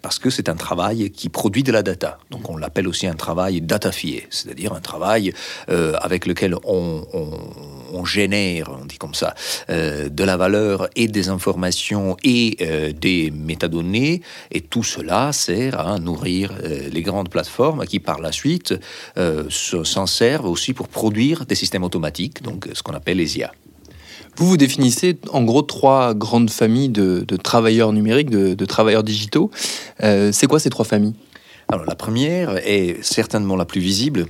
parce 0.00 0.18
que 0.18 0.30
c'est 0.30 0.48
un 0.48 0.56
travail 0.56 1.10
qui 1.10 1.28
produit 1.28 1.62
de 1.62 1.73
la 1.74 1.82
data. 1.82 2.18
Donc 2.30 2.48
on 2.48 2.56
l'appelle 2.56 2.88
aussi 2.88 3.06
un 3.06 3.14
travail 3.14 3.60
datafié, 3.60 4.26
c'est-à-dire 4.30 4.72
un 4.72 4.80
travail 4.80 5.34
euh, 5.68 5.94
avec 6.00 6.24
lequel 6.24 6.54
on, 6.64 8.04
génère, 8.04 8.70
on 8.80 8.84
dit 8.84 8.98
comme 8.98 9.14
ça, 9.14 9.34
euh, 9.70 10.08
de 10.08 10.24
la 10.24 10.36
valeur 10.36 10.88
et 10.94 11.08
des 11.08 11.28
informations 11.28 12.16
et 12.22 12.56
euh, 12.60 12.92
des 12.92 13.30
métadonnées. 13.30 14.22
Et 14.52 14.60
tout 14.60 14.84
cela 14.84 15.32
sert 15.32 15.78
à 15.80 15.98
nourrir 15.98 16.52
les 16.92 17.02
grandes 17.02 17.28
plateformes 17.28 17.84
qui 17.86 17.98
par 18.00 18.20
la 18.20 18.32
suite 18.32 18.74
s'en 19.50 20.06
servent 20.06 20.46
aussi 20.46 20.72
pour 20.72 20.88
produire 20.88 21.44
des 21.46 21.54
systèmes 21.54 21.84
automatiques, 21.84 22.42
donc 22.42 22.68
ce 22.72 22.82
qu'on 22.82 22.94
appelle 22.94 23.18
les 23.18 23.38
IA. 23.38 23.52
Vous 24.36 24.46
vous 24.46 24.56
définissez 24.56 25.18
en 25.32 25.42
gros 25.42 25.62
trois 25.62 26.14
grandes 26.14 26.50
familles 26.50 26.88
de, 26.88 27.24
travailleurs 27.36 27.92
numériques, 27.92 28.30
de, 28.30 28.54
de 28.54 28.64
travailleurs 28.64 29.02
digitaux. 29.02 29.50
c'est 30.00 30.46
quoi 30.46 30.60
ces 30.60 30.70
trois 30.70 30.84
familles? 30.84 31.14
Alors 31.68 31.84
la 31.84 31.94
première 31.94 32.56
est 32.58 33.02
certainement 33.02 33.56
la 33.56 33.64
plus 33.64 33.80
visible, 33.80 34.26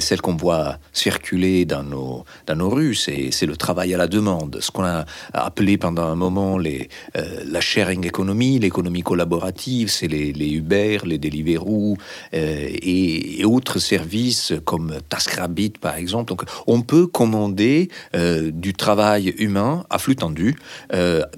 celle 0.00 0.20
qu'on 0.20 0.36
voit 0.36 0.78
circuler 0.92 1.64
dans 1.64 1.82
nos, 1.82 2.24
dans 2.46 2.56
nos 2.56 2.70
rues, 2.70 2.94
c'est 2.94 3.46
le 3.46 3.56
travail 3.56 3.94
à 3.94 3.96
la 3.96 4.06
demande, 4.06 4.58
ce 4.60 4.70
qu'on 4.70 4.84
a 4.84 5.04
appelé 5.32 5.76
pendant 5.78 6.04
un 6.04 6.14
moment 6.14 6.58
les, 6.58 6.88
euh, 7.16 7.42
la 7.46 7.60
sharing 7.60 8.06
economy, 8.06 8.58
l'économie 8.58 9.02
collaborative, 9.02 9.88
c'est 9.88 10.08
les, 10.08 10.32
les, 10.32 10.50
Uber, 10.50 10.98
les 11.04 11.18
Deliveroo 11.18 11.96
euh, 12.34 12.68
et, 12.82 13.44
autres 13.44 13.78
services 13.78 14.52
comme 14.64 14.94
TaskRabbit 15.08 15.74
par 15.80 15.96
exemple. 15.96 16.30
Donc 16.30 16.42
on 16.66 16.82
peut 16.82 17.06
commander 17.06 17.88
euh, 18.14 18.50
du 18.50 18.74
travail 18.74 19.34
humain 19.38 19.84
à 19.88 19.98
flux 19.98 20.16
tendu 20.16 20.56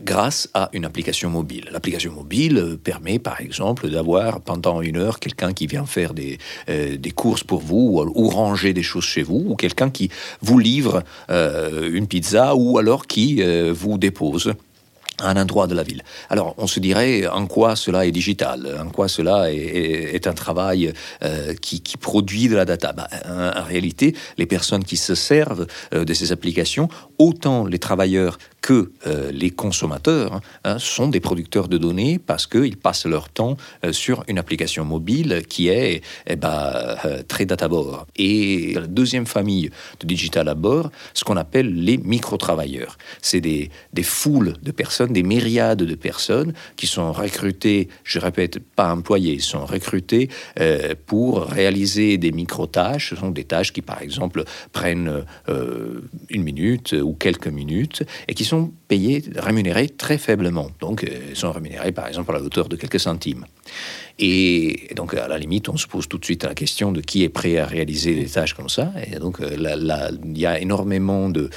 grâce 0.05 0.49
à 0.55 0.71
une 0.73 0.85
application 0.85 1.29
mobile. 1.29 1.69
L'application 1.71 2.13
mobile 2.13 2.79
permet 2.83 3.19
par 3.19 3.41
exemple 3.41 3.91
d'avoir 3.91 4.41
pendant 4.41 4.81
une 4.81 4.97
heure 4.97 5.21
quelqu'un 5.29 5.53
qui 5.53 5.67
vient 5.67 5.87
faire 5.87 6.15
des, 6.15 6.39
euh, 6.69 6.97
courses 7.15 7.45
pour 7.45 7.61
vous 7.61 8.03
ou, 8.15 8.29
ranger 8.29 8.73
des 8.73 8.83
choses 8.83 9.05
chez 9.05 9.23
vous, 9.23 9.45
ou 9.49 9.57
quelqu'un 9.57 9.91
qui 9.91 10.11
vous 10.41 10.59
livre 10.59 11.03
euh, 11.31 11.91
une 11.93 12.07
pizza 12.07 12.55
ou 12.55 12.79
alors 12.79 13.07
qui 13.07 13.43
euh, 13.43 13.73
vous 13.75 13.99
dépose 13.99 14.55
à 15.21 15.31
un 15.31 15.37
endroit 15.37 15.67
de 15.67 15.75
la 15.75 15.83
ville. 15.83 16.03
Alors, 16.31 16.55
on 16.59 16.67
se 16.67 16.81
dirait 16.81 17.27
en 17.27 17.47
quoi 17.47 17.77
cela 17.77 18.07
est 18.07 18.13
digital, 18.13 18.79
en 18.81 18.91
quoi 18.91 19.09
cela 19.09 19.53
est, 19.53 20.27
un 20.27 20.33
travail 20.33 20.93
qui, 21.61 21.81
qui, 21.81 21.97
produit 21.97 22.49
de 22.49 22.57
la 22.57 22.65
data? 22.65 22.93
Bah, 22.93 23.09
en, 23.27 23.65
réalité, 23.65 24.15
les 24.37 24.47
personnes 24.47 24.85
qui 24.85 24.97
se 24.97 25.15
servent 25.15 25.67
de 25.93 26.15
ces 26.15 26.33
applications, 26.33 26.89
autant 27.19 27.67
les 27.67 27.79
travailleurs 27.79 28.39
que 28.61 28.93
euh, 29.07 29.31
les 29.33 29.51
consommateurs 29.51 30.41
hein, 30.65 30.79
sont 30.79 31.09
des 31.09 31.21
producteurs 31.21 31.69
de 31.69 31.79
données 31.79 32.19
parce 32.19 32.47
qu'ils 32.47 32.77
passent 32.77 33.07
leur 33.07 33.29
temps 33.29 33.57
euh, 33.85 33.93
sur 33.93 34.25
une 34.29 34.39
application 34.39 34.85
mobile 34.85 35.43
qui 35.49 35.69
est 35.69 36.03
eh 36.27 36.37
ben, 36.37 36.97
euh, 37.05 37.23
très 37.27 37.47
databore. 37.47 38.07
Et 38.17 38.75
la 38.75 38.87
deuxième 38.87 39.27
famille 39.27 39.71
de 40.01 40.07
digital 40.07 40.49
à 40.49 40.55
bord, 40.55 40.91
ce 41.15 41.25
qu'on 41.25 41.37
appelle 41.37 41.73
les 41.73 41.99
micro-travailleurs. 41.99 42.99
C'est 43.23 43.41
des 43.41 43.71
foules 44.03 44.55
de 44.63 44.71
personnes, 44.71 45.08
des 45.13 45.23
myriades 45.23 45.83
de 45.83 45.95
personnes 45.95 46.53
qui 46.77 46.87
sont 46.87 47.13
recrutées, 47.13 47.89
je 48.05 48.19
répète, 48.19 48.59
pas 48.59 48.93
employées, 48.93 49.39
sont 49.41 49.65
recrutées 49.65 50.29
pour 51.07 51.45
réaliser 51.45 52.19
des 52.19 52.33
micro-tâches. 52.33 53.11
Ce 53.11 53.17
sont 53.17 53.31
des 53.31 53.45
tâches 53.45 53.73
qui, 53.73 53.83
par 53.83 54.03
exemple, 54.03 54.45
prennent 54.73 55.25
une 56.29 56.43
minute 56.43 56.93
ou 56.93 57.15
quelques 57.15 57.49
minutes 57.49 58.03
et 58.27 58.35
qui 58.35 58.45
sont 58.45 58.73
payés, 58.89 59.23
rémunérés 59.37 59.89
très 59.89 60.19
faiblement. 60.19 60.69
Donc, 60.81 61.05
euh, 61.05 61.09
ils 61.31 61.37
sont 61.37 61.53
rémunérés 61.53 61.93
par 61.93 62.07
exemple 62.07 62.31
à 62.31 62.39
la 62.39 62.43
hauteur 62.43 62.69
de 62.69 62.77
quelques 62.77 63.01
centimes. 63.01 63.45
Et 64.19 64.89
donc, 64.97 65.15
à 65.15 65.29
la 65.29 65.39
limite, 65.39 65.69
on 65.69 65.77
se 65.77 65.87
pose 65.87 66.09
tout 66.09 66.19
de 66.19 66.25
suite 66.25 66.45
la 66.45 66.55
question 66.55 66.91
de 66.91 67.01
qui 67.01 67.23
est 67.23 67.29
prêt 67.29 67.59
à 67.59 67.67
réaliser 67.67 68.15
des 68.15 68.27
tâches 68.27 68.55
comme 68.55 68.69
ça. 68.69 68.93
Et 69.07 69.19
donc, 69.19 69.41
euh, 69.41 69.57
il 70.25 70.39
y 70.39 70.47
a 70.47 70.59
énormément 70.61 71.29
de, 71.29 71.51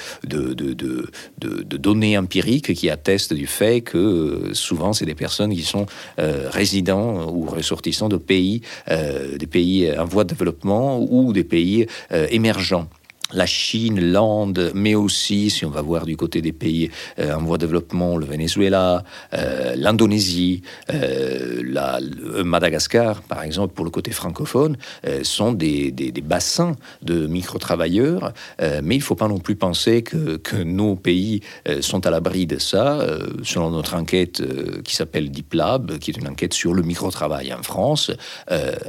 données 1.77 2.17
empiriques 2.17 2.73
qui 2.73 2.89
attestent 2.89 3.33
du 3.33 3.47
fait 3.47 3.81
que 3.81 3.97
euh, 3.97 4.53
souvent, 4.53 4.93
c'est 4.93 5.05
des 5.05 5.15
personnes 5.15 5.53
qui 5.53 5.63
sont 5.63 5.87
résidents 6.17 7.31
ou 7.31 7.45
ressortissants 7.45 8.09
de 8.09 8.17
pays, 8.17 8.61
des 8.87 9.47
pays 9.47 9.91
en 9.97 10.05
voie 10.05 10.23
de 10.23 10.29
développement 10.29 10.99
ou 10.99 11.33
des 11.33 11.43
pays 11.43 11.87
émergents 12.29 12.87
la 13.33 13.45
Chine, 13.45 13.99
l'Inde, 13.99 14.71
mais 14.73 14.95
aussi, 14.95 15.49
si 15.49 15.65
on 15.65 15.69
va 15.69 15.81
voir 15.81 16.05
du 16.05 16.17
côté 16.17 16.41
des 16.41 16.51
pays 16.51 16.89
euh, 17.19 17.33
en 17.33 17.43
voie 17.43 17.57
de 17.57 17.65
développement, 17.65 18.17
le 18.17 18.25
Venezuela, 18.25 19.03
euh, 19.33 19.73
l'Indonésie, 19.75 20.61
euh, 20.93 22.43
Madagascar, 22.43 23.21
par 23.21 23.43
exemple, 23.43 23.73
pour 23.73 23.85
le 23.85 23.91
côté 23.91 24.11
francophone, 24.11 24.77
sont 25.23 25.53
des, 25.53 25.91
bassins 26.23 26.75
de 27.01 27.27
micro-travailleurs. 27.27 28.33
mais 28.59 28.95
il 28.95 28.99
ne 28.99 29.03
faut 29.03 29.15
pas 29.15 29.27
non 29.27 29.39
plus 29.39 29.55
penser 29.55 30.01
que, 30.01 30.39
nos 30.63 30.95
pays 30.95 31.41
sont 31.81 32.05
à 32.05 32.09
l'abri 32.09 32.45
de 32.45 32.59
ça. 32.59 32.99
selon 33.43 33.71
notre 33.71 33.95
enquête 33.95 34.41
qui 34.83 34.95
s'appelle 34.95 35.31
DeepLab, 35.31 35.97
qui 35.99 36.11
est 36.11 36.17
une 36.17 36.27
enquête 36.27 36.53
sur 36.53 36.73
le 36.73 36.83
micro-travail 36.83 37.53
en 37.53 37.63
France, 37.63 38.11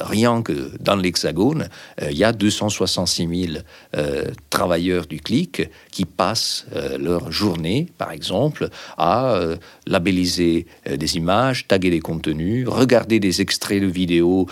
rien 0.00 0.42
que 0.42 0.72
dans 0.80 0.96
l'Hexagone, 0.96 1.68
il 2.00 2.16
y 2.16 2.25
a 2.25 2.32
266 2.32 3.28
000 3.46 3.62
travailleurs 4.50 5.06
du 5.06 5.20
clic 5.20 5.62
qui 5.90 6.04
passent 6.04 6.66
euh, 6.74 6.98
leur 6.98 7.32
journée, 7.32 7.88
par 7.98 8.12
exemple, 8.12 8.68
à 8.96 9.34
euh, 9.34 9.56
labelliser 9.86 10.66
euh, 10.88 10.96
des 10.96 11.16
images, 11.16 11.66
taguer 11.68 11.90
des 11.90 12.00
contenus, 12.00 12.68
regarder 12.68 13.20
des 13.20 13.40
extraits 13.40 13.82
de 13.82 13.86
vidéos 13.86 14.46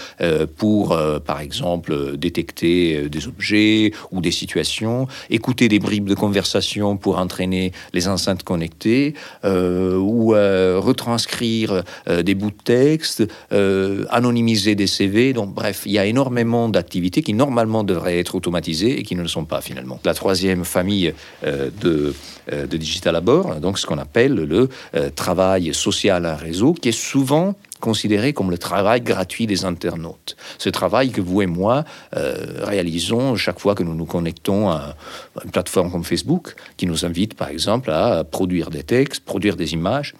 pour, 0.56 0.98
par 1.24 1.40
exemple, 1.40 2.16
détecter 2.16 3.08
des 3.08 3.26
objets 3.26 3.92
ou 4.10 4.20
des 4.20 4.30
situations, 4.30 5.06
écouter 5.30 5.68
des 5.68 5.78
bribes 5.78 6.08
de 6.08 6.14
conversation 6.14 6.96
pour 6.96 7.18
entraîner 7.18 7.72
les 7.92 8.08
enceintes 8.08 8.42
connectées, 8.42 9.14
ou 9.44 10.30
retranscrire 10.30 11.82
des 12.06 12.34
bouts 12.34 12.50
de 12.50 12.62
texte, 12.62 13.26
anonymiser 14.10 14.74
des 14.74 14.86
CV. 14.86 15.32
Donc, 15.32 15.54
bref, 15.54 15.82
il 15.86 15.92
y 15.92 15.98
a 15.98 16.06
énormément 16.06 16.68
d'activités 16.68 17.22
qui 17.22 17.34
normalement 17.34 17.84
devraient 17.84 18.18
être 18.18 18.34
automatisées 18.34 18.98
et 18.98 19.02
qui 19.02 19.16
ne 19.16 19.22
le 19.22 19.28
sont 19.28 19.44
pas 19.44 19.60
La 20.04 20.14
troisième 20.14 20.64
famille 20.64 21.14
de, 21.42 22.14
de 22.50 22.76
Digital 22.76 23.14
Labor, 23.14 23.56
donc 23.56 23.78
ce 23.78 23.86
qu'on 23.86 23.98
appelle 23.98 24.34
le 24.34 24.68
travail 25.14 25.74
social 25.74 26.26
à 26.26 26.36
réseau, 26.36 26.72
qui 26.72 26.88
est 26.88 26.92
souvent 26.92 27.54
considéré 27.80 28.32
comme 28.32 28.50
le 28.50 28.58
travail 28.58 29.00
gratuit 29.00 29.46
des 29.46 29.64
internautes. 29.64 30.36
Ce 30.58 30.68
travail 30.68 31.10
que 31.10 31.20
vous 31.20 31.42
et 31.42 31.46
moi 31.46 31.84
réalisons 32.12 33.36
chaque 33.36 33.58
fois 33.58 33.74
que 33.74 33.82
nous 33.82 33.94
nous 33.94 34.06
connectons 34.06 34.70
à 34.70 34.96
une 35.44 35.50
plateforme 35.50 35.90
comme 35.90 36.04
Facebook, 36.04 36.54
qui 36.76 36.86
nous 36.86 37.04
invite 37.04 37.34
par 37.34 37.48
exemple 37.48 37.90
à 37.90 38.24
produire 38.24 38.70
des 38.70 38.82
textes, 38.82 39.24
produire 39.24 39.56
des 39.56 39.72
images, 39.72 40.14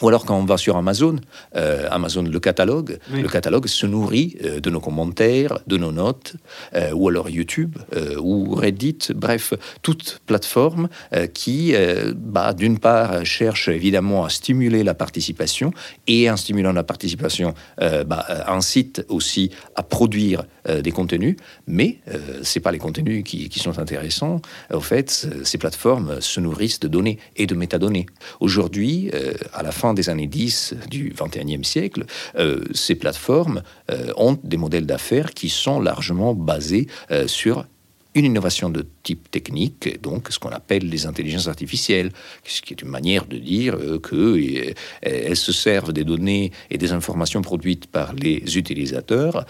ou 0.00 0.08
alors 0.08 0.24
quand 0.24 0.38
on 0.38 0.44
va 0.44 0.56
sur 0.56 0.76
Amazon, 0.76 1.16
euh, 1.56 1.88
Amazon 1.90 2.22
le 2.22 2.40
catalogue, 2.40 2.98
le 3.12 3.28
catalogue 3.28 3.66
se 3.66 3.86
nourrit 3.86 4.36
euh, 4.44 4.60
de 4.60 4.70
nos 4.70 4.80
commentaires, 4.80 5.58
de 5.66 5.76
nos 5.76 5.92
notes, 5.92 6.34
euh, 6.74 6.92
ou 6.92 7.08
alors 7.08 7.28
YouTube 7.28 7.76
ou 8.18 8.54
Reddit, 8.54 8.98
bref, 9.14 9.54
toute 9.82 10.20
plateforme 10.26 10.88
qui, 11.34 11.74
bah, 12.16 12.52
d'une 12.52 12.78
part, 12.78 13.24
cherche 13.24 13.68
évidemment 13.68 14.24
à 14.24 14.28
stimuler 14.28 14.84
la 14.84 14.94
participation 14.94 15.72
et 16.06 16.30
en 16.30 16.36
stimulant 16.36 16.72
la 16.72 16.84
participation, 16.84 17.54
bah, 17.78 18.26
incite 18.46 19.04
aussi 19.08 19.50
à 19.74 19.82
produire 19.82 20.44
des 20.82 20.90
contenus, 20.90 21.36
mais 21.66 21.98
c'est 22.42 22.60
pas 22.60 22.72
les 22.72 22.78
contenus 22.78 23.24
qui, 23.24 23.48
qui, 23.48 23.58
sont 23.58 23.78
intéressants. 23.78 24.40
Au 24.72 24.80
fait, 24.80 25.28
ces 25.44 25.58
plateformes 25.58 26.20
se 26.20 26.40
nourrissent 26.40 26.80
de 26.80 26.88
données 26.88 27.18
et 27.36 27.46
de 27.46 27.54
métadonnées. 27.54 28.06
Aujourd'hui, 28.40 29.10
à 29.52 29.62
la 29.62 29.72
fin 29.72 29.87
des 29.94 30.08
années 30.08 30.26
10 30.26 30.74
du 30.88 31.12
21e 31.12 31.64
siècle, 31.64 32.04
euh, 32.36 32.64
ces 32.72 32.94
plateformes 32.94 33.62
euh, 33.90 34.12
ont 34.16 34.38
des 34.42 34.56
modèles 34.56 34.86
d'affaires 34.86 35.32
qui 35.32 35.48
sont 35.48 35.80
largement 35.80 36.34
basés 36.34 36.86
euh, 37.10 37.26
sur 37.26 37.66
une 38.14 38.24
innovation 38.24 38.68
de 38.68 38.84
type 39.04 39.30
technique, 39.30 40.00
donc 40.02 40.28
ce 40.30 40.38
qu'on 40.40 40.48
appelle 40.48 40.88
les 40.88 41.06
intelligences 41.06 41.46
artificielles, 41.46 42.10
ce 42.42 42.62
qui 42.62 42.72
est 42.72 42.82
une 42.82 42.88
manière 42.88 43.26
de 43.26 43.36
dire 43.36 43.76
qu'elles 44.02 45.36
se 45.36 45.52
servent 45.52 45.92
des 45.92 46.04
données 46.04 46.50
et 46.70 46.78
des 46.78 46.90
informations 46.92 47.42
produites 47.42 47.86
par 47.86 48.14
les 48.14 48.56
utilisateurs 48.56 49.46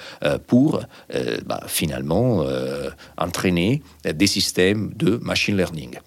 pour 0.49 0.83
bah, 1.47 1.63
finalement 1.67 2.45
entraîner 3.17 3.81
des 4.05 4.27
systèmes 4.27 4.93
de 4.97 5.17
machine 5.23 5.57
learning. 5.57 5.99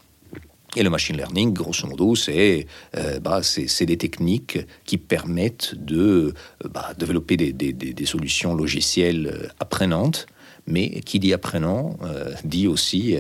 Et 0.76 0.84
le 0.84 0.90
machine 0.90 1.18
learning, 1.18 1.54
grosso 1.54 1.86
modo, 1.86 2.16
c'est 2.16 2.66
euh, 2.96 3.20
bah, 3.20 3.42
des 3.82 3.98
techniques 3.98 4.60
qui 4.86 4.98
permettent 4.98 5.76
de 5.76 6.34
euh, 6.64 6.70
bah, 6.70 6.94
développer 6.98 7.36
des, 7.36 7.52
des, 7.52 7.74
des, 7.74 8.06
solutions 8.06 8.54
logicielles 8.54 9.28
euh, 9.28 9.48
apprenantes. 9.60 10.28
Mais 10.68 11.02
qui 11.02 11.20
dit 11.20 11.34
apprenant 11.34 11.98
dit 12.44 12.68
aussi 12.68 13.16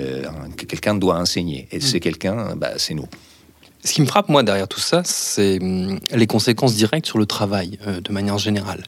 que 0.58 0.65
quelqu'un 0.65 0.93
doit 0.93 1.17
enseigner. 1.17 1.67
Et 1.72 1.79
c'est 1.79 1.98
mm. 1.98 2.01
quelqu'un, 2.01 2.55
bah, 2.55 2.74
c'est 2.77 2.93
nous. 2.93 3.08
Ce 3.83 3.93
qui 3.93 4.01
me 4.01 4.05
frappe, 4.05 4.29
moi, 4.29 4.43
derrière 4.43 4.67
tout 4.67 4.79
ça, 4.79 5.01
c'est 5.03 5.59
hum, 5.61 6.00
les 6.11 6.27
conséquences 6.27 6.75
directes 6.75 7.07
sur 7.07 7.17
le 7.17 7.25
travail, 7.25 7.79
euh, 7.88 8.00
de 8.00 8.11
manière 8.11 8.38
générale. 8.38 8.83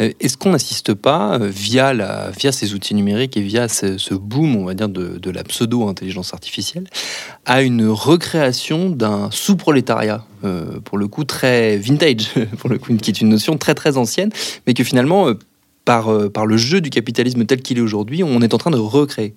Euh, 0.00 0.10
est-ce 0.18 0.36
qu'on 0.36 0.50
n'assiste 0.50 0.94
pas, 0.94 1.38
euh, 1.38 1.48
via, 1.48 1.92
via 2.36 2.50
ces 2.50 2.74
outils 2.74 2.94
numériques 2.94 3.36
et 3.36 3.40
via 3.40 3.68
ce, 3.68 4.14
boom, 4.14 4.56
on 4.56 4.64
va 4.64 4.74
dire, 4.74 4.88
de, 4.88 5.30
la 5.30 5.44
pseudo-intelligence 5.44 6.34
artificielle, 6.34 6.88
à 7.46 7.62
une 7.62 7.86
recréation 7.86 8.90
d'un 8.90 9.30
sous-prolétariat 9.30 10.26
pour 10.84 10.98
le 10.98 11.06
coup 11.06 11.22
très 11.24 11.76
vintage, 11.76 12.32
pour 12.58 12.68
le 12.68 12.78
coup, 12.78 12.94
qui 12.96 13.10
est 13.10 13.20
une 13.20 13.28
notion 13.28 13.56
très 13.56 13.74
très 13.74 13.96
ancienne, 13.96 14.30
mais 14.66 14.74
que 14.74 14.82
finalement, 14.82 15.28
par, 15.84 16.10
par 16.30 16.46
le 16.46 16.56
jeu 16.56 16.80
du 16.80 16.90
capitalisme 16.90 17.44
tel 17.46 17.62
qu'il 17.62 17.78
est 17.78 17.82
aujourd'hui, 17.82 18.22
on 18.24 18.42
est 18.42 18.52
en 18.52 18.58
train 18.58 18.72
de 18.72 18.76
recréer? 18.76 19.34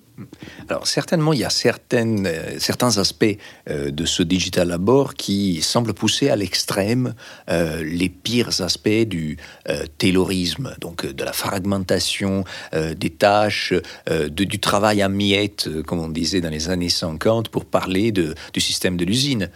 Alors 0.68 0.86
certainement, 0.86 1.32
il 1.32 1.40
y 1.40 1.44
a 1.44 1.50
euh, 1.94 2.56
certains 2.58 2.98
aspects 2.98 3.36
euh, 3.68 3.90
de 3.90 4.04
ce 4.04 4.22
digital 4.22 4.68
labor 4.68 5.14
qui 5.14 5.60
semblent 5.62 5.94
pousser 5.94 6.30
à 6.30 6.36
l'extrême 6.36 7.14
euh, 7.50 7.82
les 7.84 8.08
pires 8.08 8.60
aspects 8.60 8.88
du 8.88 9.36
taylorisme, 9.98 10.74
donc 10.80 11.06
de 11.06 11.24
la 11.24 11.32
fragmentation 11.32 12.44
des 12.72 13.10
tâches, 13.10 13.74
du 14.30 14.60
travail 14.60 15.02
à 15.02 15.08
miettes, 15.08 15.68
comme 15.82 16.00
on 16.00 16.08
disait 16.08 16.40
dans 16.40 16.50
les 16.50 16.68
années 16.68 16.88
50, 16.88 17.48
pour 17.48 17.64
parler 17.64 18.12
de, 18.12 18.34
du 18.52 18.60
système 18.60 18.96
de 18.96 19.04
l'usine. 19.04 19.50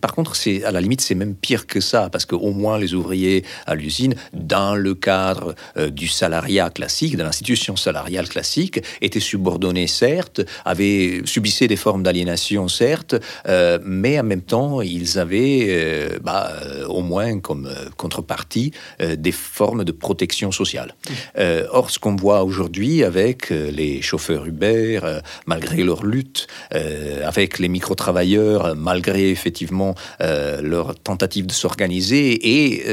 par 0.00 0.14
contre, 0.14 0.34
à 0.64 0.70
la 0.70 0.80
limite, 0.80 1.00
c'est 1.00 1.14
même 1.14 1.34
pire 1.34 1.66
que 1.66 1.80
ça, 1.80 2.08
parce 2.10 2.24
qu'au 2.26 2.52
moins 2.52 2.78
les 2.78 2.94
ouvriers 2.94 3.44
à 3.66 3.74
l'usine, 3.74 4.14
dans 4.32 4.74
le 4.74 4.94
cadre 4.94 5.54
du 5.90 6.08
salariat 6.08 6.70
classique, 6.70 7.16
de 7.16 7.22
l'institution 7.22 7.76
salariale 7.76 8.28
classique, 8.28 8.80
étaient 9.04 9.20
subordonnés, 9.20 9.86
certes, 9.86 10.40
avaient, 10.64 11.22
subissaient 11.24 11.68
des 11.68 11.76
formes 11.76 12.02
d'aliénation, 12.02 12.68
certes, 12.68 13.14
euh, 13.48 13.78
mais 13.84 14.18
en 14.18 14.24
même 14.24 14.42
temps, 14.42 14.80
ils 14.80 15.18
avaient, 15.18 15.66
euh, 15.68 16.18
bah, 16.22 16.50
euh, 16.64 16.86
au 16.86 17.02
moins 17.02 17.38
comme 17.40 17.68
contrepartie, 17.96 18.72
des 19.16 19.32
formes 19.32 19.84
de 19.84 19.92
protection 19.92 20.50
sociale. 20.52 20.94
or, 21.70 21.90
ce 21.90 21.98
qu'on 21.98 22.16
voit 22.16 22.44
aujourd'hui 22.44 23.02
avec 23.04 23.50
les 23.50 24.02
chauffeurs 24.02 24.46
Uber, 24.46 25.00
malgré 25.46 25.82
leur 25.82 26.04
lutte, 26.04 26.46
avec 26.70 27.58
les 27.58 27.68
micro-travailleurs, 27.68 28.74
malgré 28.76 29.30
effectivement 29.30 29.94
leur 30.20 30.94
tentative 30.94 31.46
de 31.46 31.52
s'organiser, 31.52 32.24
et 32.56 32.84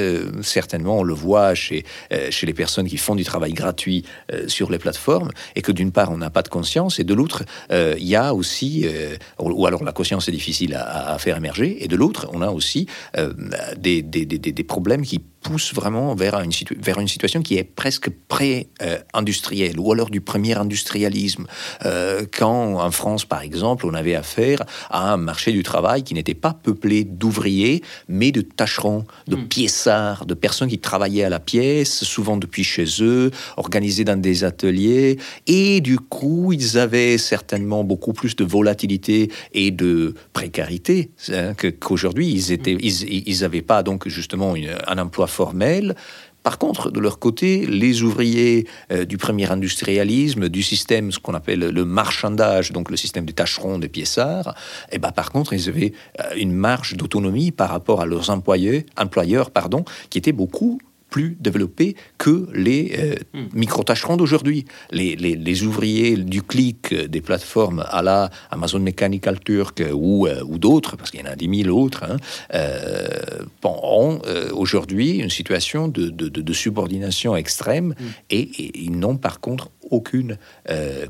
certainement 0.42 1.00
on 1.00 1.04
le 1.04 1.14
voit 1.14 1.56
chez, 1.56 1.86
chez 2.30 2.46
les 2.46 2.54
personnes 2.54 2.88
qui 2.88 2.98
font 2.98 3.16
du 3.16 3.24
travail 3.24 3.54
gratuit 3.54 4.04
sur 4.48 4.72
les 4.72 4.80
plateformes, 4.80 5.32
et 5.56 5.62
que 5.62 5.72
d'une 5.72 5.92
part, 5.92 6.01
on 6.10 6.18
n'a 6.18 6.30
pas 6.30 6.42
de 6.42 6.48
conscience, 6.50 7.00
et 7.00 7.04
de 7.04 7.14
l'autre, 7.14 7.44
euh, 7.72 7.96
il 7.98 8.08
y 8.08 8.16
a 8.16 8.34
aussi, 8.34 8.86
euh, 8.86 9.16
ou 9.40 9.66
alors 9.66 9.84
la 9.84 9.92
conscience 9.92 10.28
est 10.28 10.32
difficile 10.32 10.76
à, 10.76 11.18
faire 11.20 11.38
émerger, 11.38 11.84
et 11.84 11.88
de 11.88 11.96
l'autre, 11.96 12.28
on 12.32 12.42
a 12.42 12.50
aussi 12.50 12.88
euh, 13.18 13.34
des, 13.78 14.02
des, 14.02 14.64
problèmes 14.64 15.04
qui 15.04 15.20
pousse 15.42 15.74
vraiment 15.74 16.14
vers 16.16 16.40
une, 16.40 16.52
vers 16.78 17.00
une 17.00 17.08
situation 17.08 17.42
qui 17.42 17.58
est 17.58 17.64
presque 17.64 18.10
pré-industrielle, 18.28 19.80
ou 19.80 19.92
alors 19.92 20.10
du 20.10 20.22
premier 20.22 20.58
industrialisme. 20.58 21.48
Euh, 21.86 22.26
quand 22.32 22.80
en 22.80 22.92
France, 22.92 23.26
par 23.26 23.42
exemple, 23.42 23.86
on 23.86 23.94
avait 23.94 24.16
affaire 24.16 24.64
à 24.90 25.12
un 25.12 25.18
marché 25.18 25.52
du 25.52 25.64
travail 25.64 26.04
qui 26.04 26.14
n'était 26.14 26.34
pas 26.36 26.54
peuplé 26.54 27.04
d'ouvriers, 27.04 27.82
mais 28.08 28.32
de 28.32 28.42
tâcherons, 28.42 29.06
de 29.28 29.36
mm. 29.36 29.48
piéçards, 29.48 30.26
de 30.26 30.34
personnes 30.34 30.70
qui 30.70 30.80
travaillaient 30.80 31.24
à 31.24 31.30
la 31.30 31.40
pièce, 31.40 32.04
souvent 32.04 32.38
depuis 32.38 32.64
chez 32.64 32.86
eux, 33.02 33.32
organisés 33.58 34.04
dans 34.04 34.20
des 34.20 34.44
ateliers, 34.44 35.18
et 35.48 35.82
du 35.82 35.98
coup, 35.98 36.54
ils 36.54 36.78
avaient 36.78 37.18
certainement 37.18 37.84
beaucoup 37.84 38.14
plus 38.14 38.36
de 38.36 38.44
volatilité 38.44 39.32
et 39.54 39.72
de 39.72 40.14
précarité 40.34 41.10
hein, 41.30 41.54
qu'aujourd'hui. 41.80 42.30
Ils 42.30 42.52
étaient, 42.52 42.76
mm. 42.76 42.80
ils 42.82 43.42
n'avaient 43.42 43.62
pas 43.62 43.82
donc 43.82 44.08
justement 44.08 44.54
un 44.88 44.98
emploi 44.98 45.28
formel. 45.32 45.96
Par 46.44 46.58
contre, 46.58 46.90
de 46.90 47.00
leur 47.00 47.20
côté, 47.20 47.66
les 47.68 48.02
ouvriers 48.02 48.68
euh, 48.92 49.06
du 49.06 49.18
premier 49.18 49.52
industrialisme, 49.52 50.50
du 50.50 50.64
système, 50.64 51.12
ce 51.12 51.20
qu'on 51.20 51.36
appelle 51.36 51.60
le 51.60 51.86
marchandage, 51.86 52.72
donc 52.72 52.90
le 52.90 52.98
système 52.98 53.26
des 53.26 53.34
tâcherons, 53.34 53.78
des 53.78 53.90
piéçards, 53.90 54.56
et 54.92 54.96
eh 54.96 54.98
ben, 54.98 55.12
par 55.12 55.32
contre, 55.32 55.54
ils 55.54 55.70
avaient 55.70 55.94
euh, 56.20 56.24
une 56.36 56.52
marge 56.52 56.98
d'autonomie 56.98 57.52
par 57.52 57.70
rapport 57.70 58.02
à 58.02 58.06
leurs 58.06 58.32
employeurs, 58.32 58.82
employeurs 58.98 59.52
pardon, 59.52 59.86
qui 60.10 60.18
était 60.18 60.32
beaucoup 60.32 60.80
plus 61.12 61.38
développés 61.40 61.96
que 62.18 62.48
les 62.54 62.94
euh, 62.98 63.16
hmm. 63.34 63.50
micro-tâcherons 63.54 64.18
d'aujourd'hui. 64.18 64.66
Les, 64.92 65.16
les, 65.16 65.64
ouvriers 65.64 66.16
du 66.16 66.42
clic 66.42 66.96
des 66.96 67.22
plateformes 67.22 67.86
à 67.90 68.02
la 68.02 68.32
Amazon 68.50 68.80
Mechanical 68.80 69.40
Turk 69.40 69.84
ou, 69.94 70.26
euh, 70.26 70.42
ou 70.48 70.58
d'autres, 70.58 70.96
parce 70.96 71.12
qu'il 71.12 71.20
y 71.20 71.24
en 71.24 71.32
a 71.32 71.36
des 71.36 71.48
mille 71.48 71.70
autres, 71.70 72.04
hein, 72.04 72.18
euh, 72.56 73.44
ont 73.64 74.22
aujourd'hui 74.54 75.18
une 75.18 75.30
situation 75.30 75.88
de, 75.88 76.10
de, 76.10 76.54
subordination 76.54 77.36
extrême 77.36 77.90
hmm. 77.90 78.06
et, 78.30 78.84
ils 78.86 78.98
n'ont 78.98 79.18
par 79.18 79.40
contre 79.42 79.70
aucune 79.92 80.38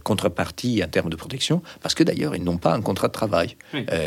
contrepartie 0.04 0.84
en 0.84 0.88
termes 0.88 1.10
de 1.10 1.16
protection, 1.16 1.62
parce 1.82 1.96
que 1.96 2.04
d'ailleurs, 2.04 2.36
ils 2.36 2.44
n'ont 2.44 2.58
pas 2.58 2.74
un 2.74 2.82
contrat 2.82 3.08
de 3.08 3.14
travail. 3.14 3.56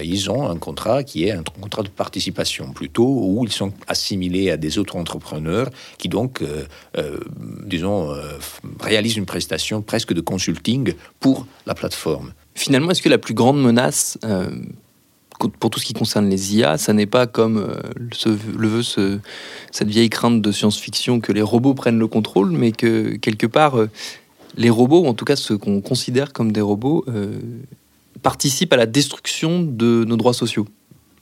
ils 0.03 0.31
ont 0.31 0.49
un 0.49 0.57
contrat 0.57 1.05
qui 1.05 1.25
est 1.25 1.33
un 1.33 1.43
contrat 1.43 1.83
de 1.83 1.89
participation, 1.89 2.73
plutôt, 2.73 3.07
où 3.07 3.45
ils 3.45 3.53
sont 3.53 3.73
assimilés 3.87 4.51
à 4.51 4.57
des 4.57 4.79
autres 4.79 4.97
entrepreneurs 4.97 5.71
qui 5.99 6.09
donc, 6.09 6.43
euh, 6.43 6.65
euh, 6.97 7.19
disons, 7.67 8.13
euh, 8.13 8.39
réalise 8.81 9.17
une 9.17 9.27
prestation 9.27 9.83
presque 9.83 10.13
de 10.13 10.21
consulting 10.21 10.95
pour 11.21 11.47
la 11.67 11.75
plateforme. 11.75 12.33
Finalement, 12.55 12.91
est-ce 12.91 13.03
que 13.03 13.09
la 13.09 13.19
plus 13.19 13.35
grande 13.35 13.61
menace 13.61 14.19
pour 15.59 15.71
tout 15.71 15.81
ce 15.81 15.85
qui 15.85 15.93
concerne 15.95 16.29
les 16.31 16.57
IA, 16.57 16.79
ça 16.79 16.93
n'est 16.93 17.07
pas 17.07 17.27
comme 17.27 17.67
le 17.97 18.69
veut 18.69 18.85
ce, 18.85 19.19
cette 19.73 19.89
vieille 19.89 20.09
crainte 20.09 20.41
de 20.41 20.53
science-fiction 20.53 21.19
que 21.19 21.33
les 21.33 21.43
robots 21.43 21.75
prennent 21.75 21.99
le 21.99 22.07
contrôle, 22.07 22.53
mais 22.53 22.71
que 22.71 23.17
quelque 23.17 23.49
part, 23.49 23.77
les 24.57 24.71
robots, 24.71 25.01
ou 25.01 25.07
en 25.07 25.15
tout 25.15 25.25
cas 25.25 25.37
ceux 25.37 25.59
qu'on 25.59 25.81
considère 25.81 26.33
comme 26.33 26.53
des 26.53 26.61
robots, 26.61 27.05
participent 28.23 28.73
à 28.73 28.77
la 28.77 28.87
destruction 28.87 29.63
de 29.63 30.05
nos 30.05 30.17
droits 30.17 30.35
sociaux 30.35 30.67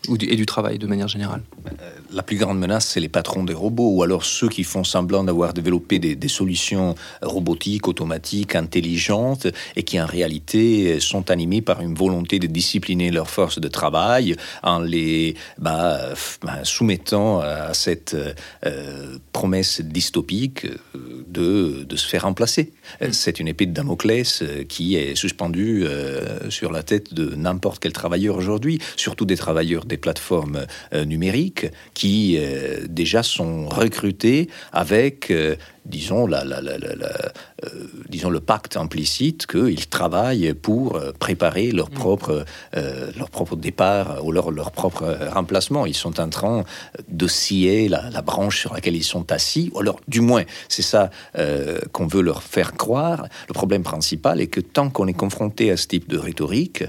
et 0.09 0.37
du 0.37 0.47
travail 0.47 0.79
de 0.79 0.87
manière 0.87 1.09
générale 1.09 1.43
euh, 1.67 1.91
La 2.13 2.23
plus 2.23 2.37
grande 2.37 2.59
menace, 2.59 2.87
c'est 2.87 3.01
les 3.01 3.09
patrons 3.09 3.45
des 3.45 3.55
robots, 3.55 3.91
ou 3.91 4.03
alors 4.03 4.25
ceux 4.25 4.49
qui 4.49 4.65
font 4.65 4.85
semblant 4.85 5.25
d'avoir 5.25 5.53
développé 5.53 5.99
des, 5.99 6.29
solutions 6.29 6.95
robotiques, 7.21 7.89
automatiques, 7.89 8.55
intelligentes, 8.55 9.47
et 9.77 9.83
qui 9.83 10.01
en 10.01 10.07
réalité 10.07 10.99
sont 11.01 11.31
animés 11.31 11.63
par 11.63 11.81
une 11.83 11.95
volonté 11.95 12.39
de 12.39 12.47
discipliner 12.47 13.11
leurs 13.11 13.29
forces 13.29 13.61
de 13.61 13.69
travail 13.69 14.37
en 14.63 14.81
les 14.81 15.35
bah, 15.59 16.01
bah, 16.43 16.65
soumettant 16.65 17.41
à 17.41 17.75
cette 17.75 18.17
euh, 18.67 19.19
promesse 19.33 19.81
dystopique 19.81 20.67
de, 21.29 21.85
de, 21.85 21.97
se 21.97 22.09
faire 22.09 22.23
remplacer. 22.23 22.73
Mm. 23.01 23.13
C'est 23.13 23.41
une 23.41 23.49
épée 23.49 23.67
de 23.67 23.73
Damoclès 23.73 24.43
qui 24.69 24.97
est 24.97 25.15
suspendue 25.15 25.87
sur 26.49 26.73
la 26.73 26.83
tête 26.83 27.15
de 27.15 27.35
n'importe 27.35 27.79
quel 27.81 27.93
travailleur 27.93 28.37
aujourd'hui, 28.37 28.79
surtout 28.97 29.25
des 29.25 29.37
travailleurs 29.37 29.85
des 29.93 29.99
plateformes 29.99 30.67
euh, 30.95 31.05
numériques 31.05 31.67
qui 31.93 32.39
euh, 32.39 32.87
déjà 32.89 33.23
sont 33.23 33.69
recrutés 33.69 34.49
avec 34.73 35.31
euh, 35.31 35.57
disons, 35.85 36.27
la, 36.27 36.43
euh, 36.43 37.69
disons 38.09 38.31
le 38.31 38.41
pacte 38.41 38.77
implicite 38.77 39.47
qu'ils 39.47 39.89
travaillent 39.89 40.55
pour 40.55 40.97
euh, 40.97 41.13
préparer 41.19 41.73
leur 41.73 41.91
mm. 41.91 41.95
propre, 41.95 42.45
euh, 42.77 43.11
leur 43.17 43.31
propre 43.31 43.57
départ 43.57 44.25
ou 44.25 44.33
leur, 44.33 44.51
leur 44.51 44.71
propre 44.71 45.19
remplacement. 45.33 45.87
Ils 45.87 45.95
sont 45.95 46.21
en 46.21 46.29
train 46.29 46.65
de 47.09 47.27
scier 47.27 47.89
la, 47.89 48.23
branche 48.23 48.61
sur 48.61 48.73
laquelle 48.73 48.95
ils 48.95 49.05
sont 49.05 49.33
assis, 49.33 49.71
ou 49.75 49.81
alors 49.81 49.99
du 50.07 50.21
moins 50.21 50.45
c'est 50.69 50.83
ça 50.83 51.11
qu'on 51.91 52.07
veut 52.07 52.23
leur 52.23 52.43
faire 52.43 52.75
croire. 52.75 53.27
Le 53.49 53.53
problème 53.53 53.83
principal 53.83 54.41
est 54.41 54.47
que 54.47 54.61
tant 54.61 54.91
qu'on 54.91 55.09
est 55.09 55.13
confronté 55.13 55.73
à 55.73 55.77
ce 55.77 55.89
type 55.89 56.09
de 56.09 56.17
rhétorique, 56.17 56.85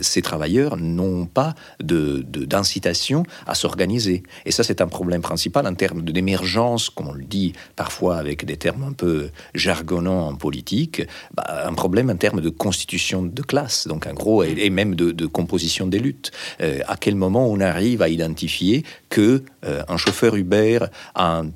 ces 0.00 0.22
travailleurs 0.22 0.78
n'ont 0.78 1.26
pas 1.26 1.54
de, 1.82 2.24
d'incitation 2.26 3.24
à 3.46 3.54
s'organiser. 3.54 4.22
Et 4.46 4.52
ça 4.52 4.62
c'est 4.62 4.80
un 4.80 4.86
problème 4.86 5.20
principal 5.20 5.66
en 5.66 5.74
termes 5.74 6.02
d'émergence, 6.02 6.88
comme 6.88 7.08
on 7.08 7.12
le 7.12 7.24
dit 7.24 7.52
parfois 7.76 8.16
avec 8.16 8.29
avec 8.30 8.44
des 8.44 8.56
termes 8.56 8.84
un 8.84 8.92
peu 8.92 9.30
jargonnants 9.54 10.28
en 10.28 10.34
politique, 10.36 11.02
bah, 11.34 11.64
un 11.66 11.74
problème 11.74 12.10
en 12.10 12.16
termes 12.16 12.40
de 12.40 12.48
constitution 12.48 13.22
de 13.22 13.42
classe, 13.42 13.88
donc 13.88 14.06
un 14.06 14.14
gros, 14.14 14.44
et, 14.44 14.70
même 14.70 14.94
de, 14.94 15.26
composition 15.26 15.86
des 15.88 15.98
luttes. 15.98 16.30
Euh, 16.60 16.80
à 16.86 16.96
quel 16.96 17.16
moment 17.16 17.46
on 17.48 17.60
arrive 17.60 18.02
à 18.02 18.08
identifier 18.08 18.84
que 19.08 19.42
euh, 19.64 19.82
un 19.88 19.96
chauffeur 19.96 20.36
Uber, 20.36 20.78
un 21.14 21.50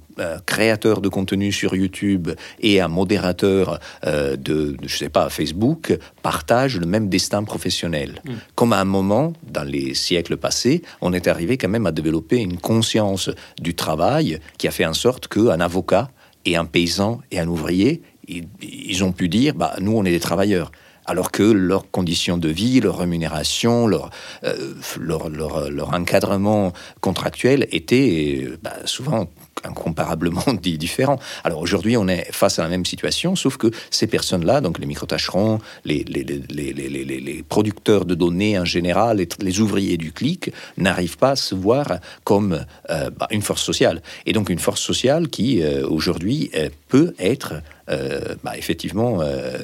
créateur 0.46 1.00
de 1.00 1.08
contenu 1.08 1.50
sur 1.50 1.74
YouTube 1.74 2.30
et 2.60 2.80
un 2.80 2.88
modérateur 2.88 3.80
euh, 4.06 4.36
de, 4.36 4.76
je 4.82 4.96
sais 4.96 5.08
pas, 5.08 5.28
Facebook 5.28 5.98
partagent 6.22 6.78
le 6.78 6.86
même 6.86 7.08
destin 7.08 7.42
professionnel? 7.42 8.22
Mm. 8.24 8.32
Comme 8.54 8.72
à 8.72 8.80
un 8.80 8.84
moment, 8.84 9.32
dans 9.42 9.64
les 9.64 9.94
siècles 9.94 10.36
passés, 10.36 10.82
on 11.00 11.12
est 11.12 11.26
arrivé 11.26 11.56
quand 11.58 11.68
même 11.68 11.86
à 11.86 11.92
développer 11.92 12.38
une 12.38 12.58
conscience 12.58 13.30
du 13.60 13.74
travail 13.74 14.38
qui 14.58 14.68
a 14.68 14.70
fait 14.70 14.86
en 14.86 14.94
sorte 14.94 15.28
qu'un 15.28 15.60
avocat 15.60 16.10
et 16.44 16.56
un 16.56 16.64
paysan 16.64 17.20
et 17.30 17.38
un 17.38 17.48
ouvrier, 17.48 18.02
ils, 18.28 19.04
ont 19.04 19.12
pu 19.12 19.28
dire, 19.28 19.54
bah, 19.54 19.74
nous, 19.80 19.92
on 19.92 20.04
est 20.04 20.10
des 20.10 20.20
travailleurs 20.20 20.72
alors 21.06 21.30
que 21.30 21.42
leurs 21.42 21.90
conditions 21.90 22.38
de 22.38 22.48
vie, 22.48 22.80
leur 22.80 22.98
rémunération, 22.98 23.86
leur, 23.86 24.10
euh, 24.44 24.72
leur, 24.98 25.94
encadrement 25.94 26.72
contractuel 27.00 27.66
étaient 27.70 28.48
bah, 28.62 28.74
souvent 28.84 29.28
incomparablement 29.62 30.44
différents. 30.62 31.18
Alors 31.44 31.60
aujourd'hui, 31.60 31.96
on 31.96 32.08
est 32.08 32.32
face 32.32 32.58
à 32.58 32.62
la 32.62 32.68
même 32.68 32.84
situation, 32.84 33.36
sauf 33.36 33.56
que 33.56 33.70
ces 33.90 34.06
personnes-là, 34.06 34.60
donc 34.60 34.78
les 34.78 34.86
microtâcherons, 34.86 35.60
les, 35.84 36.04
les, 36.04 37.44
producteurs 37.48 38.04
de 38.04 38.14
données 38.14 38.58
en 38.58 38.64
général, 38.64 39.24
les, 39.40 39.60
ouvriers 39.60 39.96
du 39.96 40.12
clic, 40.12 40.50
n'arrivent 40.76 41.18
pas 41.18 41.30
à 41.30 41.36
se 41.36 41.54
voir 41.54 41.98
comme 42.24 42.64
euh, 42.90 43.10
bah, 43.10 43.28
une 43.30 43.42
force 43.42 43.62
sociale. 43.62 44.02
Et 44.26 44.32
donc 44.32 44.50
une 44.50 44.58
force 44.58 44.80
sociale 44.80 45.28
qui, 45.28 45.62
euh, 45.62 45.86
aujourd'hui, 45.86 46.50
euh, 46.54 46.68
peut 46.88 47.14
être 47.18 47.54
euh, 47.90 48.34
bah, 48.42 48.56
effectivement 48.56 49.18
euh, 49.20 49.58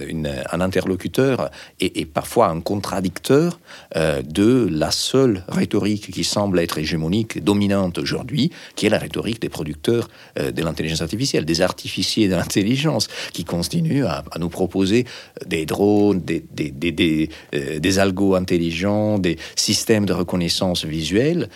un 0.53 0.61
interlocuteur 0.61 1.51
et, 1.81 2.05
parfois 2.05 2.49
un 2.49 2.61
contradicteur 2.61 3.59
euh, 3.97 4.21
de 4.21 4.69
la 4.71 4.91
seule 4.91 5.43
rhétorique 5.49 6.11
qui 6.11 6.25
semble 6.25 6.59
être 6.59 6.77
hégémonique, 6.77 7.43
dominante 7.43 7.97
aujourd'hui, 7.97 8.51
qui 8.77 8.85
est 8.85 8.91
la 8.91 8.99
rhétorique 8.99 9.41
des 9.41 9.49
producteurs 9.49 10.09
de 10.37 10.63
l'intelligence 10.63 11.01
artificielle, 11.01 11.45
des 11.45 11.63
artificiers 11.63 12.29
de 12.29 12.35
l'intelligence, 12.35 13.09
qui 13.33 13.45
continuent 13.45 14.05
à, 14.05 14.25
nous 14.39 14.49
proposer 14.49 15.07
des 15.47 15.65
drones, 15.65 16.21
des, 16.21 17.99
algos 17.99 18.35
intelligents, 18.35 19.19
des 19.19 19.39
systèmes 19.57 20.05
de 20.05 20.13
reconnaissance 20.13 20.85
visuelle, 20.85 21.49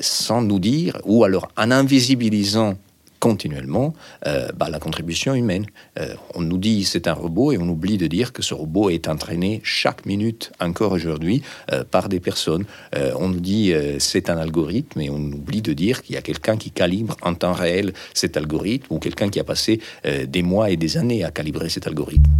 sans 0.00 0.42
nous 0.42 0.58
dire, 0.58 0.98
ou 1.04 1.24
alors 1.24 1.48
en 1.56 1.70
invisibilisant 1.70 2.76
continuellement 3.18 3.94
euh, 4.26 4.48
bah, 4.56 4.68
la 4.70 4.78
contribution 4.78 5.34
humaine. 5.34 5.66
Euh, 5.98 6.14
on 6.34 6.42
nous 6.42 6.58
dit 6.58 6.84
c'est 6.84 7.06
un 7.08 7.12
robot 7.12 7.52
et 7.52 7.58
on 7.58 7.68
oublie 7.68 7.98
de 7.98 8.06
dire 8.06 8.32
que 8.32 8.42
ce 8.42 8.54
robot 8.54 8.90
est 8.90 9.08
entraîné 9.08 9.60
chaque 9.64 10.06
minute, 10.06 10.52
encore 10.60 10.92
aujourd'hui, 10.92 11.42
euh, 11.72 11.84
par 11.84 12.08
des 12.08 12.20
personnes. 12.20 12.64
on 12.94 13.28
nous 13.28 13.40
dit 13.40 13.72
c'est 13.98 14.30
un 14.30 14.36
algorithme 14.36 15.00
et 15.00 15.10
on 15.10 15.18
oublie 15.18 15.62
de 15.62 15.72
dire 15.72 16.02
qu'il 16.02 16.14
y 16.14 16.18
a 16.18 16.22
quelqu'un 16.22 16.56
qui 16.56 16.70
calibre 16.70 17.16
en 17.22 17.34
temps 17.34 17.52
réel 17.52 17.92
cet 18.14 18.36
algorithme 18.36 18.86
ou 18.90 18.98
quelqu'un 18.98 19.28
qui 19.28 19.40
a 19.40 19.44
passé 19.44 19.80
des 20.04 20.42
mois 20.42 20.70
et 20.70 20.76
des 20.76 20.96
années 20.96 21.24
à 21.24 21.30
calibrer 21.30 21.68
cet 21.68 21.86
algorithme. 21.86 22.30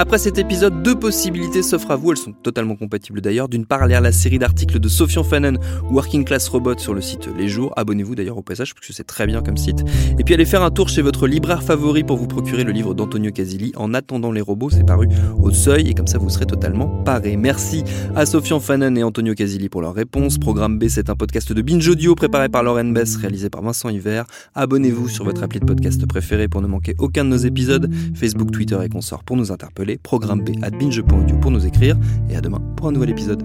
Après 0.00 0.16
cet 0.16 0.38
épisode, 0.38 0.82
deux 0.82 0.98
possibilités 0.98 1.62
s'offrent 1.62 1.90
à 1.90 1.96
vous. 1.96 2.12
Elles 2.12 2.16
sont 2.16 2.32
totalement 2.32 2.74
compatibles 2.74 3.20
d'ailleurs. 3.20 3.50
D'une 3.50 3.66
part, 3.66 3.86
lire 3.86 4.00
la 4.00 4.12
série 4.12 4.38
d'articles 4.38 4.80
de 4.80 4.88
Sofian 4.88 5.22
Fanon, 5.22 5.58
Working 5.90 6.24
Class 6.24 6.48
Robot, 6.48 6.78
sur 6.78 6.94
le 6.94 7.02
site 7.02 7.28
Les 7.36 7.48
Jours. 7.48 7.74
Abonnez-vous 7.76 8.14
d'ailleurs 8.14 8.38
au 8.38 8.42
passage, 8.42 8.72
parce 8.72 8.86
que 8.86 8.94
c'est 8.94 9.04
très 9.04 9.26
bien 9.26 9.42
comme 9.42 9.58
site. 9.58 9.84
Et 10.18 10.24
puis 10.24 10.32
allez 10.32 10.46
faire 10.46 10.62
un 10.62 10.70
tour 10.70 10.88
chez 10.88 11.02
votre 11.02 11.26
libraire 11.26 11.62
favori 11.62 12.02
pour 12.02 12.16
vous 12.16 12.26
procurer 12.26 12.64
le 12.64 12.72
livre 12.72 12.94
d'Antonio 12.94 13.30
Casilli, 13.30 13.72
En 13.76 13.92
attendant 13.92 14.32
les 14.32 14.40
robots. 14.40 14.70
C'est 14.70 14.86
paru 14.86 15.06
au 15.38 15.50
seuil, 15.50 15.90
et 15.90 15.92
comme 15.92 16.06
ça 16.06 16.16
vous 16.16 16.30
serez 16.30 16.46
totalement 16.46 16.88
paré. 17.04 17.36
Merci 17.36 17.84
à 18.16 18.24
Sofian 18.24 18.58
Fanon 18.58 18.96
et 18.96 19.02
Antonio 19.02 19.34
Casilli 19.34 19.68
pour 19.68 19.82
leur 19.82 19.92
réponse. 19.92 20.38
Programme 20.38 20.78
B, 20.78 20.88
c'est 20.88 21.10
un 21.10 21.14
podcast 21.14 21.52
de 21.52 21.60
Binge 21.60 21.86
Audio 21.86 22.14
préparé 22.14 22.48
par 22.48 22.62
Lauren 22.62 22.86
Bess, 22.86 23.16
réalisé 23.16 23.50
par 23.50 23.60
Vincent 23.60 23.90
Hiver. 23.90 24.24
Abonnez-vous 24.54 25.08
sur 25.08 25.26
votre 25.26 25.42
appli 25.42 25.60
de 25.60 25.66
podcast 25.66 26.06
préféré 26.06 26.48
pour 26.48 26.62
ne 26.62 26.68
manquer 26.68 26.94
aucun 26.98 27.26
de 27.26 27.28
nos 27.28 27.36
épisodes. 27.36 27.92
Facebook, 28.14 28.50
Twitter 28.50 28.78
et 28.82 28.88
consorts 28.88 29.24
pour 29.24 29.36
nous 29.36 29.52
interpeller 29.52 29.89
programme 29.98 30.42
B 30.42 30.50
binge.audio 30.78 31.36
pour 31.38 31.50
nous 31.50 31.66
écrire, 31.66 31.96
et 32.28 32.36
à 32.36 32.40
demain 32.40 32.60
pour 32.76 32.88
un 32.88 32.92
nouvel 32.92 33.10
épisode. 33.10 33.44